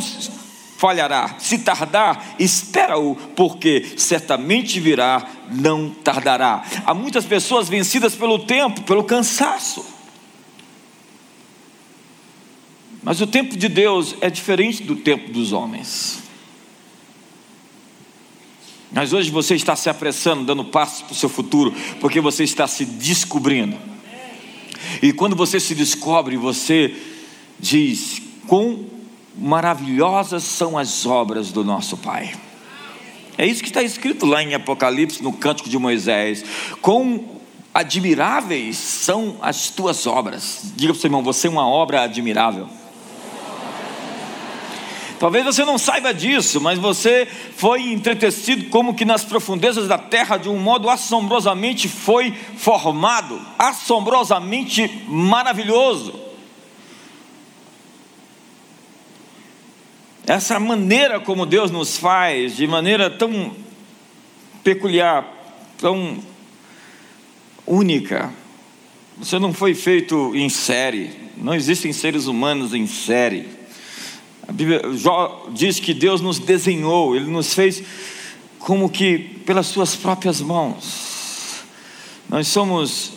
falhará, 0.78 1.36
se 1.40 1.60
tardar, 1.60 2.36
espera-o, 2.38 3.16
porque 3.36 3.94
certamente 3.96 4.80
virá, 4.82 5.26
não 5.50 5.90
tardará. 5.90 6.62
Há 6.86 6.94
muitas 6.94 7.26
pessoas 7.26 7.70
vencidas 7.70 8.16
pelo 8.16 8.40
tempo, 8.40 8.82
pelo 8.82 9.04
cansaço. 9.04 9.86
Mas 13.02 13.22
o 13.22 13.28
tempo 13.28 13.56
de 13.56 13.70
Deus 13.70 14.16
é 14.20 14.30
diferente 14.30 14.84
do 14.84 14.96
tempo 14.96 15.32
dos 15.32 15.54
homens. 15.54 16.24
Mas 18.94 19.12
hoje 19.12 19.32
você 19.32 19.56
está 19.56 19.76
se 19.76 19.90
apressando, 19.90 20.46
dando 20.46 20.64
passos 20.64 21.02
para 21.02 21.14
o 21.14 21.16
seu 21.16 21.30
futuro, 21.30 21.74
porque 22.00 22.22
você 22.22 22.44
está 22.44 22.68
se 22.68 22.86
descobrindo. 22.86 23.76
E 25.02 25.12
quando 25.12 25.36
você 25.36 25.60
se 25.60 25.74
descobre, 25.74 26.38
você 26.38 26.96
diz: 27.60 28.22
quão 28.48 28.86
maravilhosas 29.36 30.44
são 30.44 30.78
as 30.78 31.06
obras 31.06 31.52
do 31.52 31.64
nosso 31.64 31.98
Pai. 31.98 32.34
É 33.38 33.46
isso 33.48 33.64
que 33.64 33.70
está 33.70 33.82
escrito 33.82 34.28
lá 34.28 34.44
em 34.44 34.54
Apocalipse, 34.54 35.24
no 35.24 35.34
Cântico 35.34 35.68
de 35.68 35.78
Moisés. 35.80 36.46
Quão 36.82 37.26
admiráveis 37.74 38.78
são 38.78 39.38
as 39.42 39.70
tuas 39.70 40.06
obras. 40.06 40.62
Diga 40.76 40.94
para 40.94 40.98
o 40.98 41.02
seu 41.02 41.08
irmão: 41.08 41.24
você 41.24 41.48
é 41.48 41.50
uma 41.50 41.68
obra 41.68 42.04
admirável. 42.04 42.70
Talvez 45.24 45.46
você 45.46 45.64
não 45.64 45.78
saiba 45.78 46.14
disso, 46.14 46.60
mas 46.60 46.78
você 46.78 47.26
foi 47.56 47.94
entretecido 47.94 48.66
como 48.66 48.94
que 48.94 49.06
nas 49.06 49.24
profundezas 49.24 49.88
da 49.88 49.98
terra 49.98 50.36
de 50.36 50.50
um 50.50 50.60
modo 50.60 50.90
assombrosamente 50.90 51.88
foi 51.88 52.34
formado, 52.58 53.40
assombrosamente 53.58 55.06
maravilhoso. 55.08 56.14
Essa 60.28 60.60
maneira 60.60 61.22
como 61.22 61.46
Deus 61.46 61.72
nos 61.72 61.98
faz, 61.98 62.58
de 62.58 62.68
maneira 62.68 63.10
tão 63.10 63.56
peculiar, 64.62 65.26
tão 65.78 66.18
única. 67.66 68.30
Você 69.18 69.40
não 69.40 69.54
foi 69.54 69.74
feito 69.74 70.36
em 70.36 70.50
série, 70.50 71.12
não 71.38 71.56
existem 71.56 71.94
seres 71.94 72.28
humanos 72.28 72.74
em 72.74 72.86
série. 72.86 73.63
A 74.48 74.52
Bíblia 74.52 74.82
Jó 74.94 75.48
diz 75.54 75.80
que 75.80 75.94
Deus 75.94 76.20
nos 76.20 76.38
desenhou, 76.38 77.16
Ele 77.16 77.30
nos 77.30 77.54
fez 77.54 77.84
como 78.60 78.90
que 78.90 79.18
pelas 79.18 79.68
suas 79.68 79.96
próprias 79.96 80.42
mãos. 80.42 81.64
Nós 82.30 82.48
somos 82.48 83.14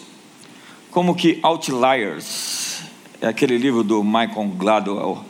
como 0.91 1.15
que 1.15 1.39
outliers. 1.43 2.83
É 3.21 3.27
aquele 3.27 3.59
livro 3.59 3.83
do 3.83 4.05
Michael 4.05 4.53
Gladwell. 4.57 5.25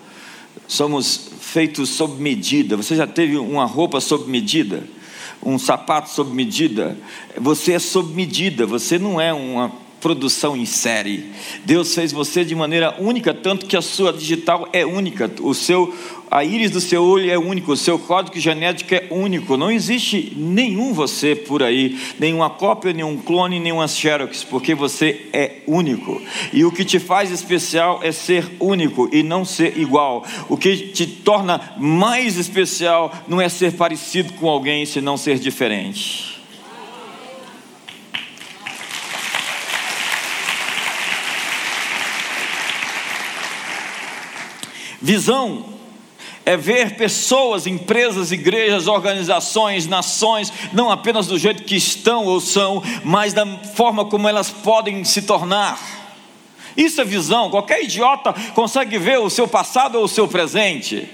Somos 0.66 1.30
feitos 1.40 1.90
sob 1.90 2.20
medida. 2.20 2.76
Você 2.76 2.96
já 2.96 3.06
teve 3.06 3.36
uma 3.36 3.64
roupa 3.64 4.00
sob 4.00 4.30
medida? 4.30 4.84
Um 5.42 5.58
sapato 5.58 6.10
sob 6.10 6.34
medida? 6.34 6.98
Você 7.38 7.72
é 7.72 7.78
sob 7.78 8.12
medida. 8.12 8.66
Você 8.66 8.98
não 8.98 9.20
é 9.20 9.32
uma 9.32 9.72
produção 10.00 10.56
em 10.56 10.66
série. 10.66 11.30
Deus 11.64 11.94
fez 11.94 12.12
você 12.12 12.44
de 12.44 12.54
maneira 12.54 12.94
única, 12.98 13.32
tanto 13.32 13.66
que 13.66 13.76
a 13.76 13.82
sua 13.82 14.12
digital 14.12 14.68
é 14.72 14.84
única, 14.84 15.30
o 15.40 15.54
seu 15.54 15.92
a 16.30 16.44
íris 16.44 16.70
do 16.70 16.80
seu 16.80 17.04
olho 17.04 17.30
é 17.30 17.38
único, 17.38 17.72
o 17.72 17.76
seu 17.76 17.98
código 17.98 18.38
genético 18.38 18.94
é 18.94 19.06
único. 19.10 19.56
Não 19.56 19.70
existe 19.70 20.32
nenhum 20.36 20.92
você 20.92 21.36
por 21.36 21.62
aí, 21.62 21.96
nenhuma 22.18 22.50
cópia, 22.50 22.92
nenhum 22.92 23.16
clone, 23.16 23.60
nenhuma 23.60 23.86
xerox, 23.86 24.42
porque 24.42 24.74
você 24.74 25.28
é 25.32 25.58
único. 25.66 26.20
E 26.52 26.64
o 26.64 26.72
que 26.72 26.84
te 26.84 26.98
faz 26.98 27.30
especial 27.30 28.00
é 28.02 28.10
ser 28.10 28.44
único 28.58 29.08
e 29.12 29.22
não 29.22 29.44
ser 29.44 29.78
igual. 29.78 30.24
O 30.48 30.56
que 30.56 30.76
te 30.88 31.06
torna 31.06 31.74
mais 31.78 32.36
especial 32.36 33.12
não 33.28 33.40
é 33.40 33.48
ser 33.48 33.72
parecido 33.74 34.32
com 34.34 34.48
alguém, 34.48 34.84
senão 34.84 35.16
ser 35.16 35.38
diferente. 35.38 36.35
Visão 45.06 45.64
é 46.44 46.56
ver 46.56 46.96
pessoas, 46.96 47.64
empresas, 47.64 48.32
igrejas, 48.32 48.88
organizações, 48.88 49.86
nações, 49.86 50.52
não 50.72 50.90
apenas 50.90 51.28
do 51.28 51.38
jeito 51.38 51.62
que 51.62 51.76
estão 51.76 52.24
ou 52.24 52.40
são, 52.40 52.82
mas 53.04 53.32
da 53.32 53.46
forma 53.76 54.04
como 54.06 54.26
elas 54.26 54.50
podem 54.50 55.04
se 55.04 55.22
tornar. 55.22 55.78
Isso 56.76 57.00
é 57.00 57.04
visão. 57.04 57.50
Qualquer 57.50 57.84
idiota 57.84 58.34
consegue 58.52 58.98
ver 58.98 59.20
o 59.20 59.30
seu 59.30 59.46
passado 59.46 59.96
ou 59.96 60.06
o 60.06 60.08
seu 60.08 60.26
presente. 60.26 61.08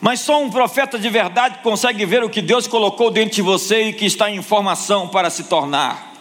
Mas 0.00 0.20
só 0.20 0.40
um 0.40 0.48
profeta 0.48 0.96
de 0.96 1.10
verdade 1.10 1.58
consegue 1.64 2.06
ver 2.06 2.22
o 2.22 2.30
que 2.30 2.40
Deus 2.40 2.68
colocou 2.68 3.10
dentro 3.10 3.34
de 3.34 3.42
você 3.42 3.88
e 3.88 3.92
que 3.92 4.04
está 4.04 4.30
em 4.30 4.40
formação 4.40 5.08
para 5.08 5.30
se 5.30 5.42
tornar. 5.44 6.14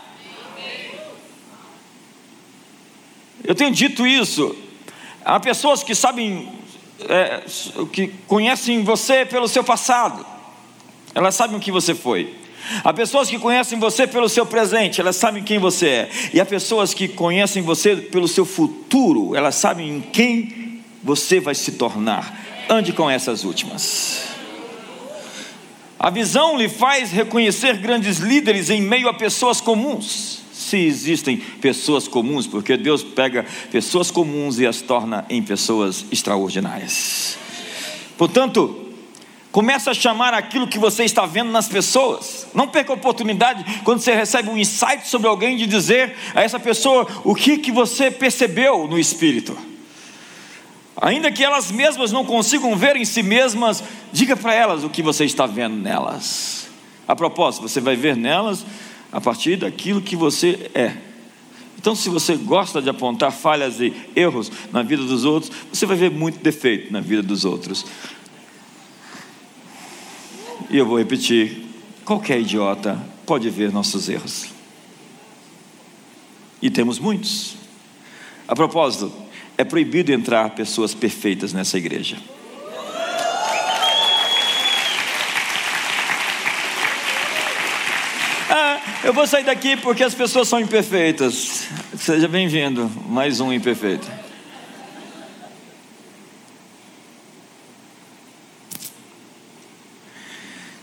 Eu 3.43 3.53
tenho 3.53 3.69
dito 3.69 4.07
isso. 4.07 4.55
Há 5.23 5.39
pessoas 5.39 5.83
que 5.83 5.93
sabem 5.93 6.64
é, 7.09 7.43
que 7.91 8.07
conhecem 8.27 8.83
você 8.83 9.25
pelo 9.25 9.47
seu 9.47 9.63
passado, 9.63 10.25
elas 11.13 11.35
sabem 11.35 11.57
o 11.57 11.59
que 11.59 11.71
você 11.71 11.95
foi. 11.95 12.35
Há 12.83 12.91
pessoas 12.91 13.29
que 13.29 13.37
conhecem 13.37 13.79
você 13.79 14.07
pelo 14.07 14.27
seu 14.27 14.45
presente, 14.45 14.99
elas 14.99 15.15
sabem 15.15 15.43
quem 15.43 15.59
você 15.59 15.87
é. 15.87 16.09
E 16.33 16.39
há 16.39 16.45
pessoas 16.45 16.93
que 16.93 17.07
conhecem 17.07 17.61
você 17.61 17.95
pelo 17.95 18.27
seu 18.27 18.45
futuro, 18.45 19.35
elas 19.35 19.55
sabem 19.55 19.97
em 19.97 20.01
quem 20.01 20.81
você 21.03 21.39
vai 21.39 21.53
se 21.53 21.73
tornar. 21.73 22.65
Ande 22.67 22.91
com 22.91 23.09
essas 23.09 23.43
últimas. 23.43 24.23
A 25.99 26.09
visão 26.09 26.57
lhe 26.57 26.67
faz 26.67 27.11
reconhecer 27.11 27.77
grandes 27.77 28.17
líderes 28.17 28.69
em 28.69 28.81
meio 28.81 29.07
a 29.07 29.13
pessoas 29.13 29.61
comuns. 29.61 30.44
Se 30.65 30.77
existem 30.77 31.37
pessoas 31.37 32.07
comuns, 32.07 32.47
porque 32.47 32.75
Deus 32.75 33.03
pega 33.03 33.45
pessoas 33.71 34.09
comuns 34.09 34.57
e 34.57 34.65
as 34.65 34.81
torna 34.81 35.23
em 35.29 35.43
pessoas 35.43 36.05
extraordinárias. 36.11 37.37
Portanto, 38.17 38.81
Comece 39.51 39.89
a 39.89 39.93
chamar 39.93 40.33
aquilo 40.33 40.67
que 40.67 40.77
você 40.77 41.05
está 41.05 41.25
vendo 41.25 41.49
nas 41.49 41.69
pessoas. 41.69 42.45
Não 42.53 42.67
perca 42.67 42.91
a 42.91 42.95
oportunidade 42.95 43.63
quando 43.85 44.01
você 44.01 44.13
recebe 44.13 44.49
um 44.49 44.57
insight 44.57 45.07
sobre 45.07 45.29
alguém 45.29 45.55
de 45.55 45.65
dizer 45.65 46.13
a 46.35 46.41
essa 46.41 46.59
pessoa 46.59 47.07
o 47.23 47.33
que, 47.33 47.57
que 47.59 47.71
você 47.71 48.11
percebeu 48.11 48.85
no 48.85 48.99
espírito. 48.99 49.57
Ainda 50.97 51.31
que 51.31 51.41
elas 51.41 51.71
mesmas 51.71 52.11
não 52.11 52.25
consigam 52.25 52.75
ver 52.75 52.97
em 52.97 53.05
si 53.05 53.23
mesmas, 53.23 53.81
diga 54.11 54.35
para 54.35 54.53
elas 54.53 54.83
o 54.83 54.89
que 54.89 55.01
você 55.01 55.23
está 55.23 55.45
vendo 55.45 55.77
nelas. 55.77 56.67
A 57.07 57.15
propósito, 57.15 57.61
você 57.61 57.79
vai 57.79 57.95
ver 57.95 58.17
nelas 58.17 58.65
a 59.15 59.21
partir 59.21 59.55
daquilo 59.55 60.01
que 60.01 60.13
você 60.13 60.69
é. 60.75 60.97
Então, 61.77 61.95
se 61.95 62.09
você 62.09 62.35
gosta 62.35 62.81
de 62.81 62.89
apontar 62.89 63.31
falhas 63.31 63.79
e 63.79 63.93
erros 64.13 64.51
na 64.73 64.83
vida 64.83 65.03
dos 65.05 65.23
outros, 65.23 65.53
você 65.71 65.85
vai 65.85 65.95
ver 65.95 66.11
muito 66.11 66.43
defeito 66.43 66.91
na 66.91 66.99
vida 66.99 67.23
dos 67.23 67.45
outros. 67.45 67.85
E 70.69 70.75
eu 70.75 70.85
vou 70.85 70.97
repetir: 70.97 71.63
qualquer 72.03 72.41
idiota 72.41 73.01
pode 73.25 73.49
ver 73.49 73.71
nossos 73.71 74.09
erros. 74.09 74.47
E 76.61 76.69
temos 76.69 76.99
muitos. 76.99 77.55
A 78.45 78.53
propósito, 78.53 79.13
é 79.57 79.63
proibido 79.63 80.11
entrar 80.11 80.49
pessoas 80.49 80.93
perfeitas 80.93 81.53
nessa 81.53 81.77
igreja. 81.77 82.17
Eu 89.03 89.13
vou 89.13 89.27
sair 89.27 89.43
daqui 89.43 89.77
porque 89.77 90.03
as 90.03 90.13
pessoas 90.13 90.47
são 90.47 90.59
imperfeitas. 90.59 91.67
Seja 91.97 92.27
bem-vindo, 92.27 92.89
mais 93.07 93.39
um 93.39 93.53
imperfeito. 93.53 94.09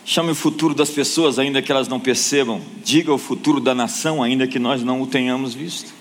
Chame 0.04 0.30
o 0.30 0.34
futuro 0.34 0.74
das 0.74 0.90
pessoas, 0.90 1.38
ainda 1.38 1.62
que 1.62 1.72
elas 1.72 1.88
não 1.88 1.98
percebam. 1.98 2.60
Diga 2.84 3.12
o 3.12 3.18
futuro 3.18 3.60
da 3.60 3.74
nação, 3.74 4.22
ainda 4.22 4.46
que 4.46 4.58
nós 4.58 4.82
não 4.82 5.00
o 5.00 5.06
tenhamos 5.06 5.54
visto. 5.54 5.92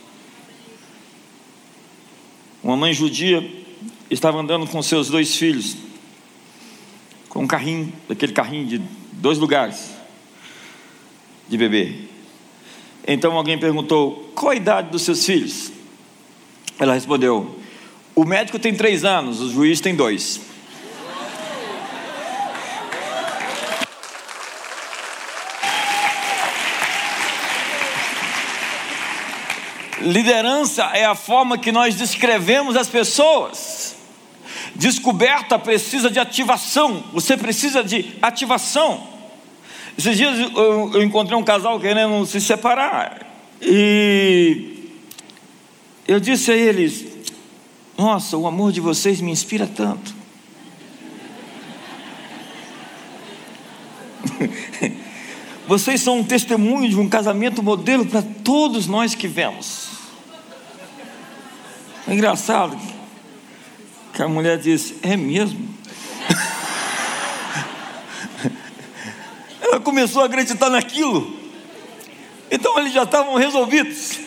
Uma 2.64 2.76
mãe 2.76 2.94
judia 2.94 3.50
estava 4.10 4.40
andando 4.40 4.68
com 4.68 4.82
seus 4.82 5.08
dois 5.10 5.36
filhos, 5.36 5.78
com 7.30 7.44
um 7.44 7.48
carrinho, 7.48 7.92
daquele 8.08 8.34
carrinho 8.34 8.68
de 8.68 8.82
dois 9.14 9.38
lugares 9.38 10.01
de 11.52 11.58
bebê. 11.58 11.94
Então 13.06 13.34
alguém 13.34 13.60
perguntou: 13.60 14.32
qual 14.34 14.52
a 14.52 14.56
idade 14.56 14.90
dos 14.90 15.02
seus 15.02 15.26
filhos? 15.26 15.72
Ela 16.80 16.94
respondeu: 16.94 17.60
o 18.16 18.24
médico 18.24 18.58
tem 18.58 18.74
três 18.74 19.04
anos, 19.04 19.42
o 19.42 19.52
juiz 19.52 19.82
tem 19.82 19.94
dois. 19.94 20.40
Liderança 30.00 30.84
é 30.94 31.06
a 31.06 31.14
forma 31.14 31.60
que 31.60 31.72
nós 31.72 31.96
descrevemos 31.96 32.76
as 32.76 32.88
pessoas. 32.88 33.96
Descoberta 34.74 35.60
precisa 35.60 36.10
de 36.10 36.18
ativação. 36.18 37.04
Você 37.14 37.38
precisa 37.38 37.84
de 37.84 38.16
ativação. 38.20 39.11
Esses 39.98 40.18
dias 40.18 40.40
eu, 40.40 40.92
eu 40.94 41.04
encontrei 41.04 41.38
um 41.38 41.44
casal 41.44 41.80
querendo 41.80 42.26
se 42.26 42.40
separar. 42.42 43.28
E 43.62 44.90
eu 46.08 46.20
disse 46.20 46.52
a 46.52 46.56
eles: 46.56 47.06
Nossa, 47.98 48.38
o 48.38 48.48
amor 48.48 48.72
de 48.72 48.82
vocês 48.82 49.22
me 49.22 49.32
inspira 49.32 49.68
tanto. 49.68 50.16
Vocês 55.68 56.02
são 56.02 56.20
um 56.20 56.24
testemunho 56.24 56.90
de 56.90 56.98
um 56.98 57.08
casamento 57.08 57.64
modelo 57.64 58.06
para 58.06 58.22
todos 58.22 58.88
nós 58.88 59.16
que 59.16 59.28
vemos. 59.28 59.90
É 62.08 62.14
engraçado 62.14 62.78
que 64.14 64.22
a 64.22 64.28
mulher 64.28 64.58
disse: 64.58 64.98
É 65.02 65.16
mesmo? 65.16 65.70
Começou 69.84 70.24
a 70.24 70.26
acreditar 70.26 70.70
naquilo. 70.70 71.40
Então 72.50 72.78
eles 72.78 72.94
já 72.94 73.04
estavam 73.04 73.36
resolvidos. 73.36 74.20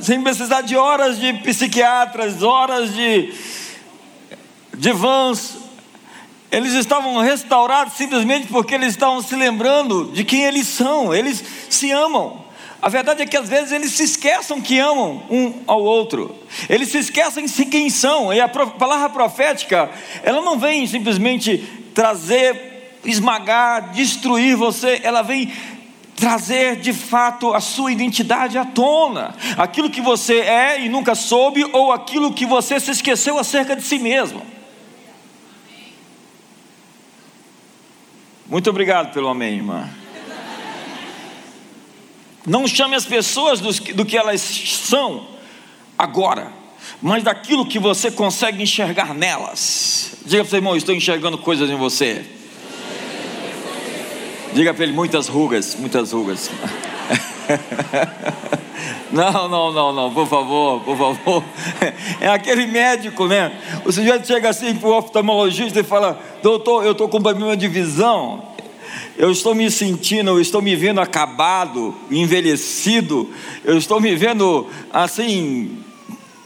Sem 0.00 0.20
precisar 0.22 0.62
de 0.62 0.76
horas 0.76 1.18
de 1.18 1.32
psiquiatras, 1.34 2.42
horas 2.42 2.92
de, 2.92 3.32
de 4.74 4.92
vans. 4.92 5.56
Eles 6.50 6.74
estavam 6.74 7.18
restaurados 7.18 7.94
simplesmente 7.94 8.48
porque 8.48 8.74
eles 8.74 8.88
estavam 8.88 9.22
se 9.22 9.34
lembrando 9.34 10.10
de 10.12 10.24
quem 10.24 10.42
eles 10.42 10.66
são. 10.66 11.14
Eles 11.14 11.42
se 11.70 11.90
amam. 11.90 12.42
A 12.82 12.88
verdade 12.88 13.22
é 13.22 13.26
que 13.26 13.36
às 13.36 13.48
vezes 13.48 13.70
eles 13.70 13.92
se 13.92 14.02
esquecem 14.02 14.60
que 14.60 14.76
amam 14.80 15.22
um 15.30 15.62
ao 15.68 15.80
outro. 15.80 16.34
Eles 16.68 16.88
se 16.88 16.98
esquecem 16.98 17.46
de 17.46 17.64
quem 17.66 17.88
são. 17.88 18.34
E 18.34 18.40
a 18.40 18.48
palavra 18.48 19.08
profética, 19.08 19.88
ela 20.24 20.42
não 20.42 20.58
vem 20.58 20.84
simplesmente 20.88 21.58
trazer, 21.94 22.71
esmagar, 23.04 23.92
destruir 23.92 24.56
você. 24.56 25.00
Ela 25.02 25.22
vem 25.22 25.52
trazer 26.16 26.76
de 26.76 26.92
fato 26.92 27.52
a 27.52 27.60
sua 27.60 27.90
identidade 27.90 28.56
à 28.56 28.64
tona. 28.64 29.34
Aquilo 29.56 29.90
que 29.90 30.00
você 30.00 30.38
é 30.38 30.80
e 30.80 30.88
nunca 30.88 31.14
soube, 31.14 31.64
ou 31.72 31.90
aquilo 31.90 32.32
que 32.32 32.46
você 32.46 32.78
se 32.78 32.90
esqueceu 32.90 33.38
acerca 33.38 33.74
de 33.74 33.82
si 33.82 33.98
mesmo. 33.98 34.42
Muito 38.46 38.68
obrigado 38.70 39.12
pelo 39.12 39.28
amém, 39.28 39.54
irmã. 39.54 39.88
Não 42.46 42.66
chame 42.66 42.94
as 42.94 43.04
pessoas 43.04 43.60
do 43.60 44.04
que 44.04 44.16
elas 44.16 44.40
são 44.40 45.26
agora, 45.96 46.52
mas 47.00 47.22
daquilo 47.22 47.64
que 47.64 47.78
você 47.78 48.10
consegue 48.10 48.62
enxergar 48.62 49.14
nelas. 49.14 50.16
Diga 50.26 50.42
para 50.42 50.48
o 50.48 50.50
seu 50.50 50.58
irmão: 50.58 50.76
estou 50.76 50.94
enxergando 50.94 51.38
coisas 51.38 51.70
em 51.70 51.76
você. 51.76 52.24
Diga 54.52 54.72
para 54.74 54.84
ele: 54.84 54.92
muitas 54.92 55.28
rugas, 55.28 55.76
muitas 55.76 56.12
rugas. 56.12 56.50
Não, 59.12 59.46
não, 59.46 59.70
não, 59.70 59.92
não, 59.92 60.14
por 60.14 60.26
favor, 60.26 60.80
por 60.80 60.96
favor. 60.96 61.44
É 62.18 62.28
aquele 62.28 62.66
médico, 62.66 63.26
né? 63.26 63.52
O 63.84 63.92
sujeito 63.92 64.26
chega 64.26 64.48
assim 64.48 64.74
para 64.74 64.88
o 64.88 64.96
oftalmologista 64.96 65.78
e 65.80 65.82
fala: 65.82 66.18
Doutor, 66.42 66.82
eu 66.86 66.92
estou 66.92 67.10
com 67.10 67.20
problema 67.20 67.54
de 67.54 67.68
visão 67.68 68.52
eu 69.16 69.30
estou 69.30 69.54
me 69.54 69.70
sentindo, 69.70 70.30
eu 70.30 70.40
estou 70.40 70.62
me 70.62 70.74
vendo 70.74 71.00
acabado, 71.00 71.94
envelhecido, 72.10 73.30
eu 73.64 73.76
estou 73.76 74.00
me 74.00 74.14
vendo 74.14 74.66
assim, 74.92 75.78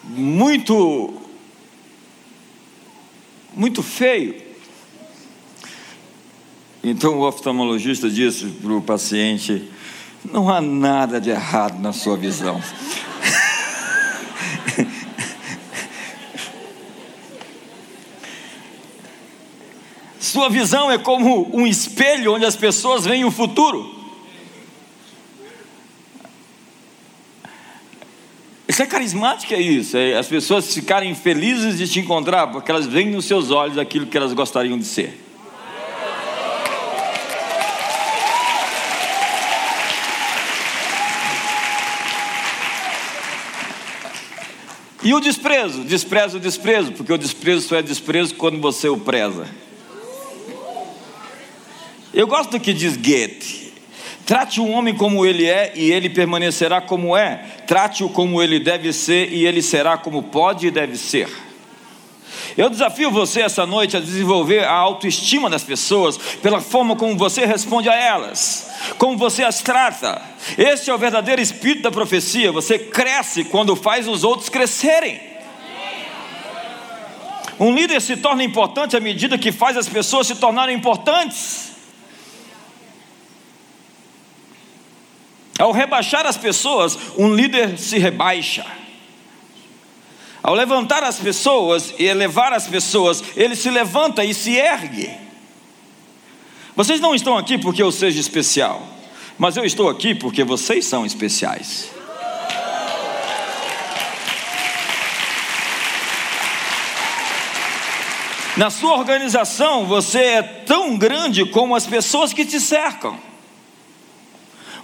muito, 0.04 1.14
muito 3.54 3.82
feio. 3.82 4.45
Então 6.88 7.18
o 7.18 7.26
oftalmologista 7.26 8.08
disse 8.08 8.46
para 8.46 8.72
o 8.72 8.80
paciente: 8.80 9.68
não 10.32 10.48
há 10.48 10.60
nada 10.60 11.20
de 11.20 11.30
errado 11.30 11.80
na 11.80 11.92
sua 11.92 12.16
visão. 12.16 12.62
Sua 20.20 20.48
visão 20.50 20.90
é 20.90 20.98
como 20.98 21.48
um 21.56 21.66
espelho 21.66 22.34
onde 22.34 22.44
as 22.44 22.54
pessoas 22.54 23.04
veem 23.06 23.24
o 23.24 23.30
futuro. 23.30 23.94
Isso 28.68 28.82
é 28.82 28.86
carismático, 28.86 29.54
é 29.54 29.60
isso. 29.60 29.96
É 29.96 30.16
as 30.16 30.26
pessoas 30.26 30.74
ficarem 30.74 31.14
felizes 31.14 31.78
de 31.78 31.88
te 31.88 32.00
encontrar, 32.00 32.48
porque 32.48 32.70
elas 32.70 32.86
veem 32.86 33.10
nos 33.10 33.24
seus 33.24 33.50
olhos 33.50 33.78
aquilo 33.78 34.06
que 34.06 34.16
elas 34.16 34.34
gostariam 34.34 34.78
de 34.78 34.84
ser. 34.84 35.25
E 45.06 45.14
o 45.14 45.20
desprezo? 45.20 45.84
Desprezo, 45.84 46.40
desprezo, 46.40 46.90
porque 46.90 47.12
o 47.12 47.16
desprezo 47.16 47.68
só 47.68 47.76
é 47.76 47.82
desprezo 47.82 48.34
quando 48.34 48.60
você 48.60 48.88
o 48.88 48.98
preza. 48.98 49.46
Eu 52.12 52.26
gosto 52.26 52.50
do 52.50 52.58
que 52.58 52.72
diz 52.72 52.96
Goethe. 52.96 53.72
Trate 54.26 54.60
um 54.60 54.72
homem 54.72 54.96
como 54.96 55.24
ele 55.24 55.46
é 55.46 55.72
e 55.76 55.92
ele 55.92 56.10
permanecerá 56.10 56.80
como 56.80 57.16
é. 57.16 57.36
Trate-o 57.68 58.08
como 58.08 58.42
ele 58.42 58.58
deve 58.58 58.92
ser 58.92 59.32
e 59.32 59.46
ele 59.46 59.62
será 59.62 59.96
como 59.96 60.24
pode 60.24 60.66
e 60.66 60.70
deve 60.72 60.96
ser. 60.96 61.28
Eu 62.56 62.70
desafio 62.70 63.10
você 63.10 63.42
essa 63.42 63.66
noite 63.66 63.96
a 63.96 64.00
desenvolver 64.00 64.64
a 64.64 64.72
autoestima 64.72 65.50
das 65.50 65.64
pessoas 65.64 66.16
pela 66.16 66.60
forma 66.60 66.96
como 66.96 67.16
você 67.16 67.44
responde 67.44 67.88
a 67.88 67.94
elas, 67.94 68.70
como 68.98 69.16
você 69.16 69.44
as 69.44 69.60
trata. 69.60 70.20
Este 70.56 70.90
é 70.90 70.94
o 70.94 70.98
verdadeiro 70.98 71.40
espírito 71.40 71.82
da 71.82 71.90
profecia. 71.90 72.52
Você 72.52 72.78
cresce 72.78 73.44
quando 73.44 73.76
faz 73.76 74.08
os 74.08 74.24
outros 74.24 74.48
crescerem. 74.48 75.20
Um 77.58 77.74
líder 77.74 78.00
se 78.00 78.16
torna 78.16 78.44
importante 78.44 78.96
à 78.96 79.00
medida 79.00 79.38
que 79.38 79.50
faz 79.50 79.76
as 79.76 79.88
pessoas 79.88 80.26
se 80.26 80.36
tornarem 80.36 80.76
importantes. 80.76 81.72
Ao 85.58 85.72
rebaixar 85.72 86.26
as 86.26 86.36
pessoas, 86.36 86.98
um 87.16 87.34
líder 87.34 87.78
se 87.78 87.98
rebaixa. 87.98 88.64
Ao 90.46 90.54
levantar 90.54 91.02
as 91.02 91.18
pessoas 91.18 91.92
e 91.98 92.04
elevar 92.04 92.52
as 92.52 92.68
pessoas, 92.68 93.20
ele 93.34 93.56
se 93.56 93.68
levanta 93.68 94.24
e 94.24 94.32
se 94.32 94.54
ergue. 94.54 95.10
Vocês 96.76 97.00
não 97.00 97.16
estão 97.16 97.36
aqui 97.36 97.58
porque 97.58 97.82
eu 97.82 97.90
seja 97.90 98.20
especial, 98.20 98.80
mas 99.36 99.56
eu 99.56 99.64
estou 99.64 99.88
aqui 99.88 100.14
porque 100.14 100.44
vocês 100.44 100.86
são 100.86 101.04
especiais. 101.04 101.90
Na 108.56 108.70
sua 108.70 108.96
organização, 108.98 109.84
você 109.84 110.20
é 110.20 110.42
tão 110.44 110.96
grande 110.96 111.44
como 111.44 111.74
as 111.74 111.88
pessoas 111.88 112.32
que 112.32 112.44
te 112.44 112.60
cercam. 112.60 113.18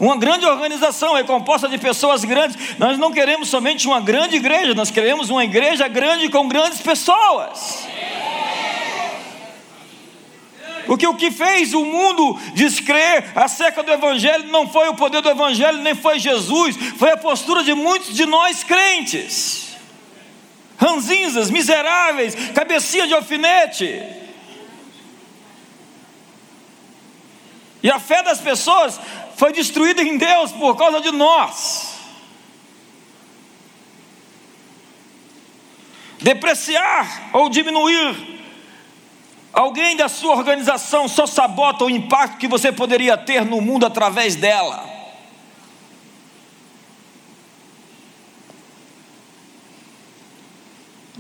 Uma 0.03 0.17
grande 0.17 0.45
organização 0.45 1.17
é 1.17 1.23
composta 1.23 1.69
de 1.69 1.79
pessoas 1.79 2.25
grandes. 2.25 2.77
Nós 2.77 2.99
não 2.99 3.13
queremos 3.13 3.49
somente 3.49 3.87
uma 3.87 4.01
grande 4.01 4.35
igreja, 4.35 4.75
nós 4.75 4.91
queremos 4.91 5.31
uma 5.31 5.45
igreja 5.45 5.87
grande 5.87 6.29
com 6.29 6.49
grandes 6.49 6.81
pessoas. 6.81 7.87
Porque 10.87 11.07
o 11.07 11.15
que 11.15 11.31
fez 11.31 11.73
o 11.73 11.85
mundo 11.85 12.37
descrer 12.53 13.31
acerca 13.37 13.85
do 13.85 13.93
Evangelho 13.93 14.49
não 14.51 14.67
foi 14.67 14.89
o 14.89 14.97
poder 14.97 15.23
do 15.23 15.31
Evangelho, 15.31 15.79
nem 15.79 15.95
foi 15.95 16.19
Jesus, 16.19 16.75
foi 16.99 17.13
a 17.13 17.17
postura 17.17 17.63
de 17.63 17.73
muitos 17.73 18.13
de 18.13 18.27
nós 18.27 18.65
crentes. 18.65 19.77
Ranzinzas, 20.79 21.49
miseráveis, 21.49 22.35
cabecinha 22.53 23.07
de 23.07 23.15
alfinete. 23.15 24.03
E 27.83 27.91
a 27.91 27.99
fé 27.99 28.23
das 28.23 28.41
pessoas 28.41 29.01
foi 29.43 29.53
destruída 29.53 30.01
em 30.01 30.17
Deus 30.17 30.53
por 30.53 30.77
causa 30.77 31.01
de 31.01 31.11
nós. 31.11 31.97
Depreciar 36.21 37.31
ou 37.33 37.49
diminuir 37.49 38.41
alguém 39.53 39.97
da 39.97 40.09
sua 40.09 40.37
organização 40.37 41.09
só 41.09 41.27
sabota 41.27 41.85
o 41.85 41.91
impacto 41.91 42.39
que 42.39 42.47
você 42.47 42.71
poderia 42.71 43.19
ter 43.19 43.45
no 43.45 43.61
mundo 43.61 43.85
através 43.85 44.37
dela. 44.37 44.89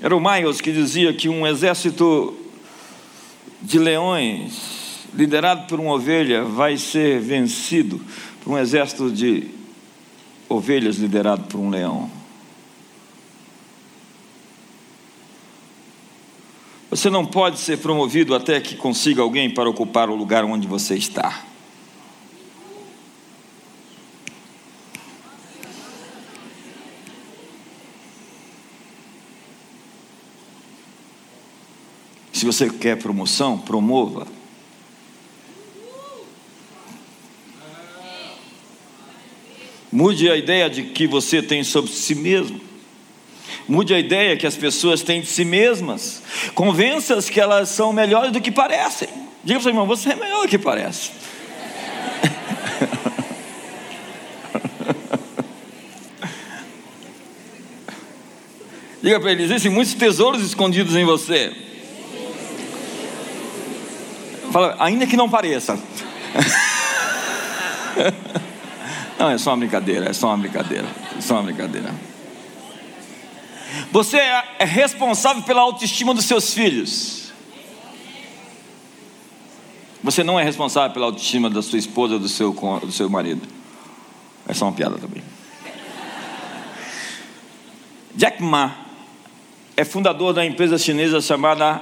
Era 0.00 0.14
o 0.14 0.20
Miles 0.20 0.60
que 0.60 0.70
dizia 0.70 1.12
que 1.12 1.28
um 1.28 1.44
exército 1.44 2.38
de 3.60 3.80
leões 3.80 4.81
liderado 5.14 5.66
por 5.66 5.78
uma 5.78 5.94
ovelha, 5.94 6.44
vai 6.44 6.76
ser 6.76 7.20
vencido 7.20 8.00
por 8.42 8.52
um 8.52 8.58
exército 8.58 9.10
de 9.10 9.48
ovelhas 10.48 10.96
liderado 10.96 11.44
por 11.44 11.58
um 11.58 11.70
leão. 11.70 12.10
Você 16.90 17.08
não 17.08 17.24
pode 17.24 17.58
ser 17.58 17.78
promovido 17.78 18.34
até 18.34 18.60
que 18.60 18.76
consiga 18.76 19.22
alguém 19.22 19.48
para 19.48 19.68
ocupar 19.68 20.10
o 20.10 20.14
lugar 20.14 20.44
onde 20.44 20.68
você 20.68 20.94
está. 20.94 21.42
Se 32.30 32.44
você 32.44 32.68
quer 32.68 32.98
promoção, 32.98 33.56
promova. 33.56 34.26
Mude 39.92 40.28
a 40.30 40.36
ideia 40.36 40.70
de 40.70 40.84
que 40.84 41.06
você 41.06 41.42
tem 41.42 41.62
sobre 41.62 41.92
si 41.92 42.14
mesmo. 42.14 42.58
Mude 43.68 43.92
a 43.92 43.98
ideia 43.98 44.38
que 44.38 44.46
as 44.46 44.56
pessoas 44.56 45.02
têm 45.02 45.20
de 45.20 45.26
si 45.26 45.44
mesmas. 45.44 46.22
Convença-as 46.54 47.28
que 47.28 47.38
elas 47.38 47.68
são 47.68 47.92
melhores 47.92 48.32
do 48.32 48.40
que 48.40 48.50
parecem. 48.50 49.10
Diga 49.44 49.58
para 49.58 49.60
o 49.60 49.62
seu 49.62 49.70
irmão: 49.70 49.86
você 49.86 50.12
é 50.12 50.16
melhor 50.16 50.44
do 50.44 50.48
que 50.48 50.58
parece. 50.58 51.10
Diga 59.02 59.20
para 59.20 59.32
ele: 59.32 59.42
existem 59.42 59.70
muitos 59.70 59.92
tesouros 59.92 60.42
escondidos 60.42 60.96
em 60.96 61.04
você. 61.04 61.54
Fala, 64.50 64.74
ainda 64.78 65.06
que 65.06 65.18
não 65.18 65.28
pareça. 65.28 65.78
Não, 69.18 69.30
é 69.30 69.38
só 69.38 69.50
uma 69.50 69.58
brincadeira, 69.58 70.08
é 70.08 70.12
só 70.12 70.28
uma 70.28 70.38
brincadeira, 70.38 70.88
é 71.16 71.20
só 71.20 71.34
uma 71.34 71.44
brincadeira. 71.44 71.94
Você 73.90 74.18
é 74.18 74.64
responsável 74.64 75.42
pela 75.42 75.60
autoestima 75.60 76.12
dos 76.14 76.24
seus 76.24 76.52
filhos. 76.52 77.32
Você 80.02 80.24
não 80.24 80.38
é 80.38 80.42
responsável 80.42 80.90
pela 80.90 81.06
autoestima 81.06 81.48
da 81.48 81.62
sua 81.62 81.78
esposa, 81.78 82.18
do 82.18 82.28
seu, 82.28 82.52
do 82.52 82.92
seu 82.92 83.08
marido. 83.08 83.46
É 84.48 84.52
só 84.52 84.66
uma 84.66 84.72
piada 84.72 84.98
também. 84.98 85.22
Jack 88.14 88.42
Ma 88.42 88.74
é 89.76 89.84
fundador 89.84 90.34
da 90.34 90.44
empresa 90.44 90.76
chinesa 90.76 91.20
chamada 91.20 91.80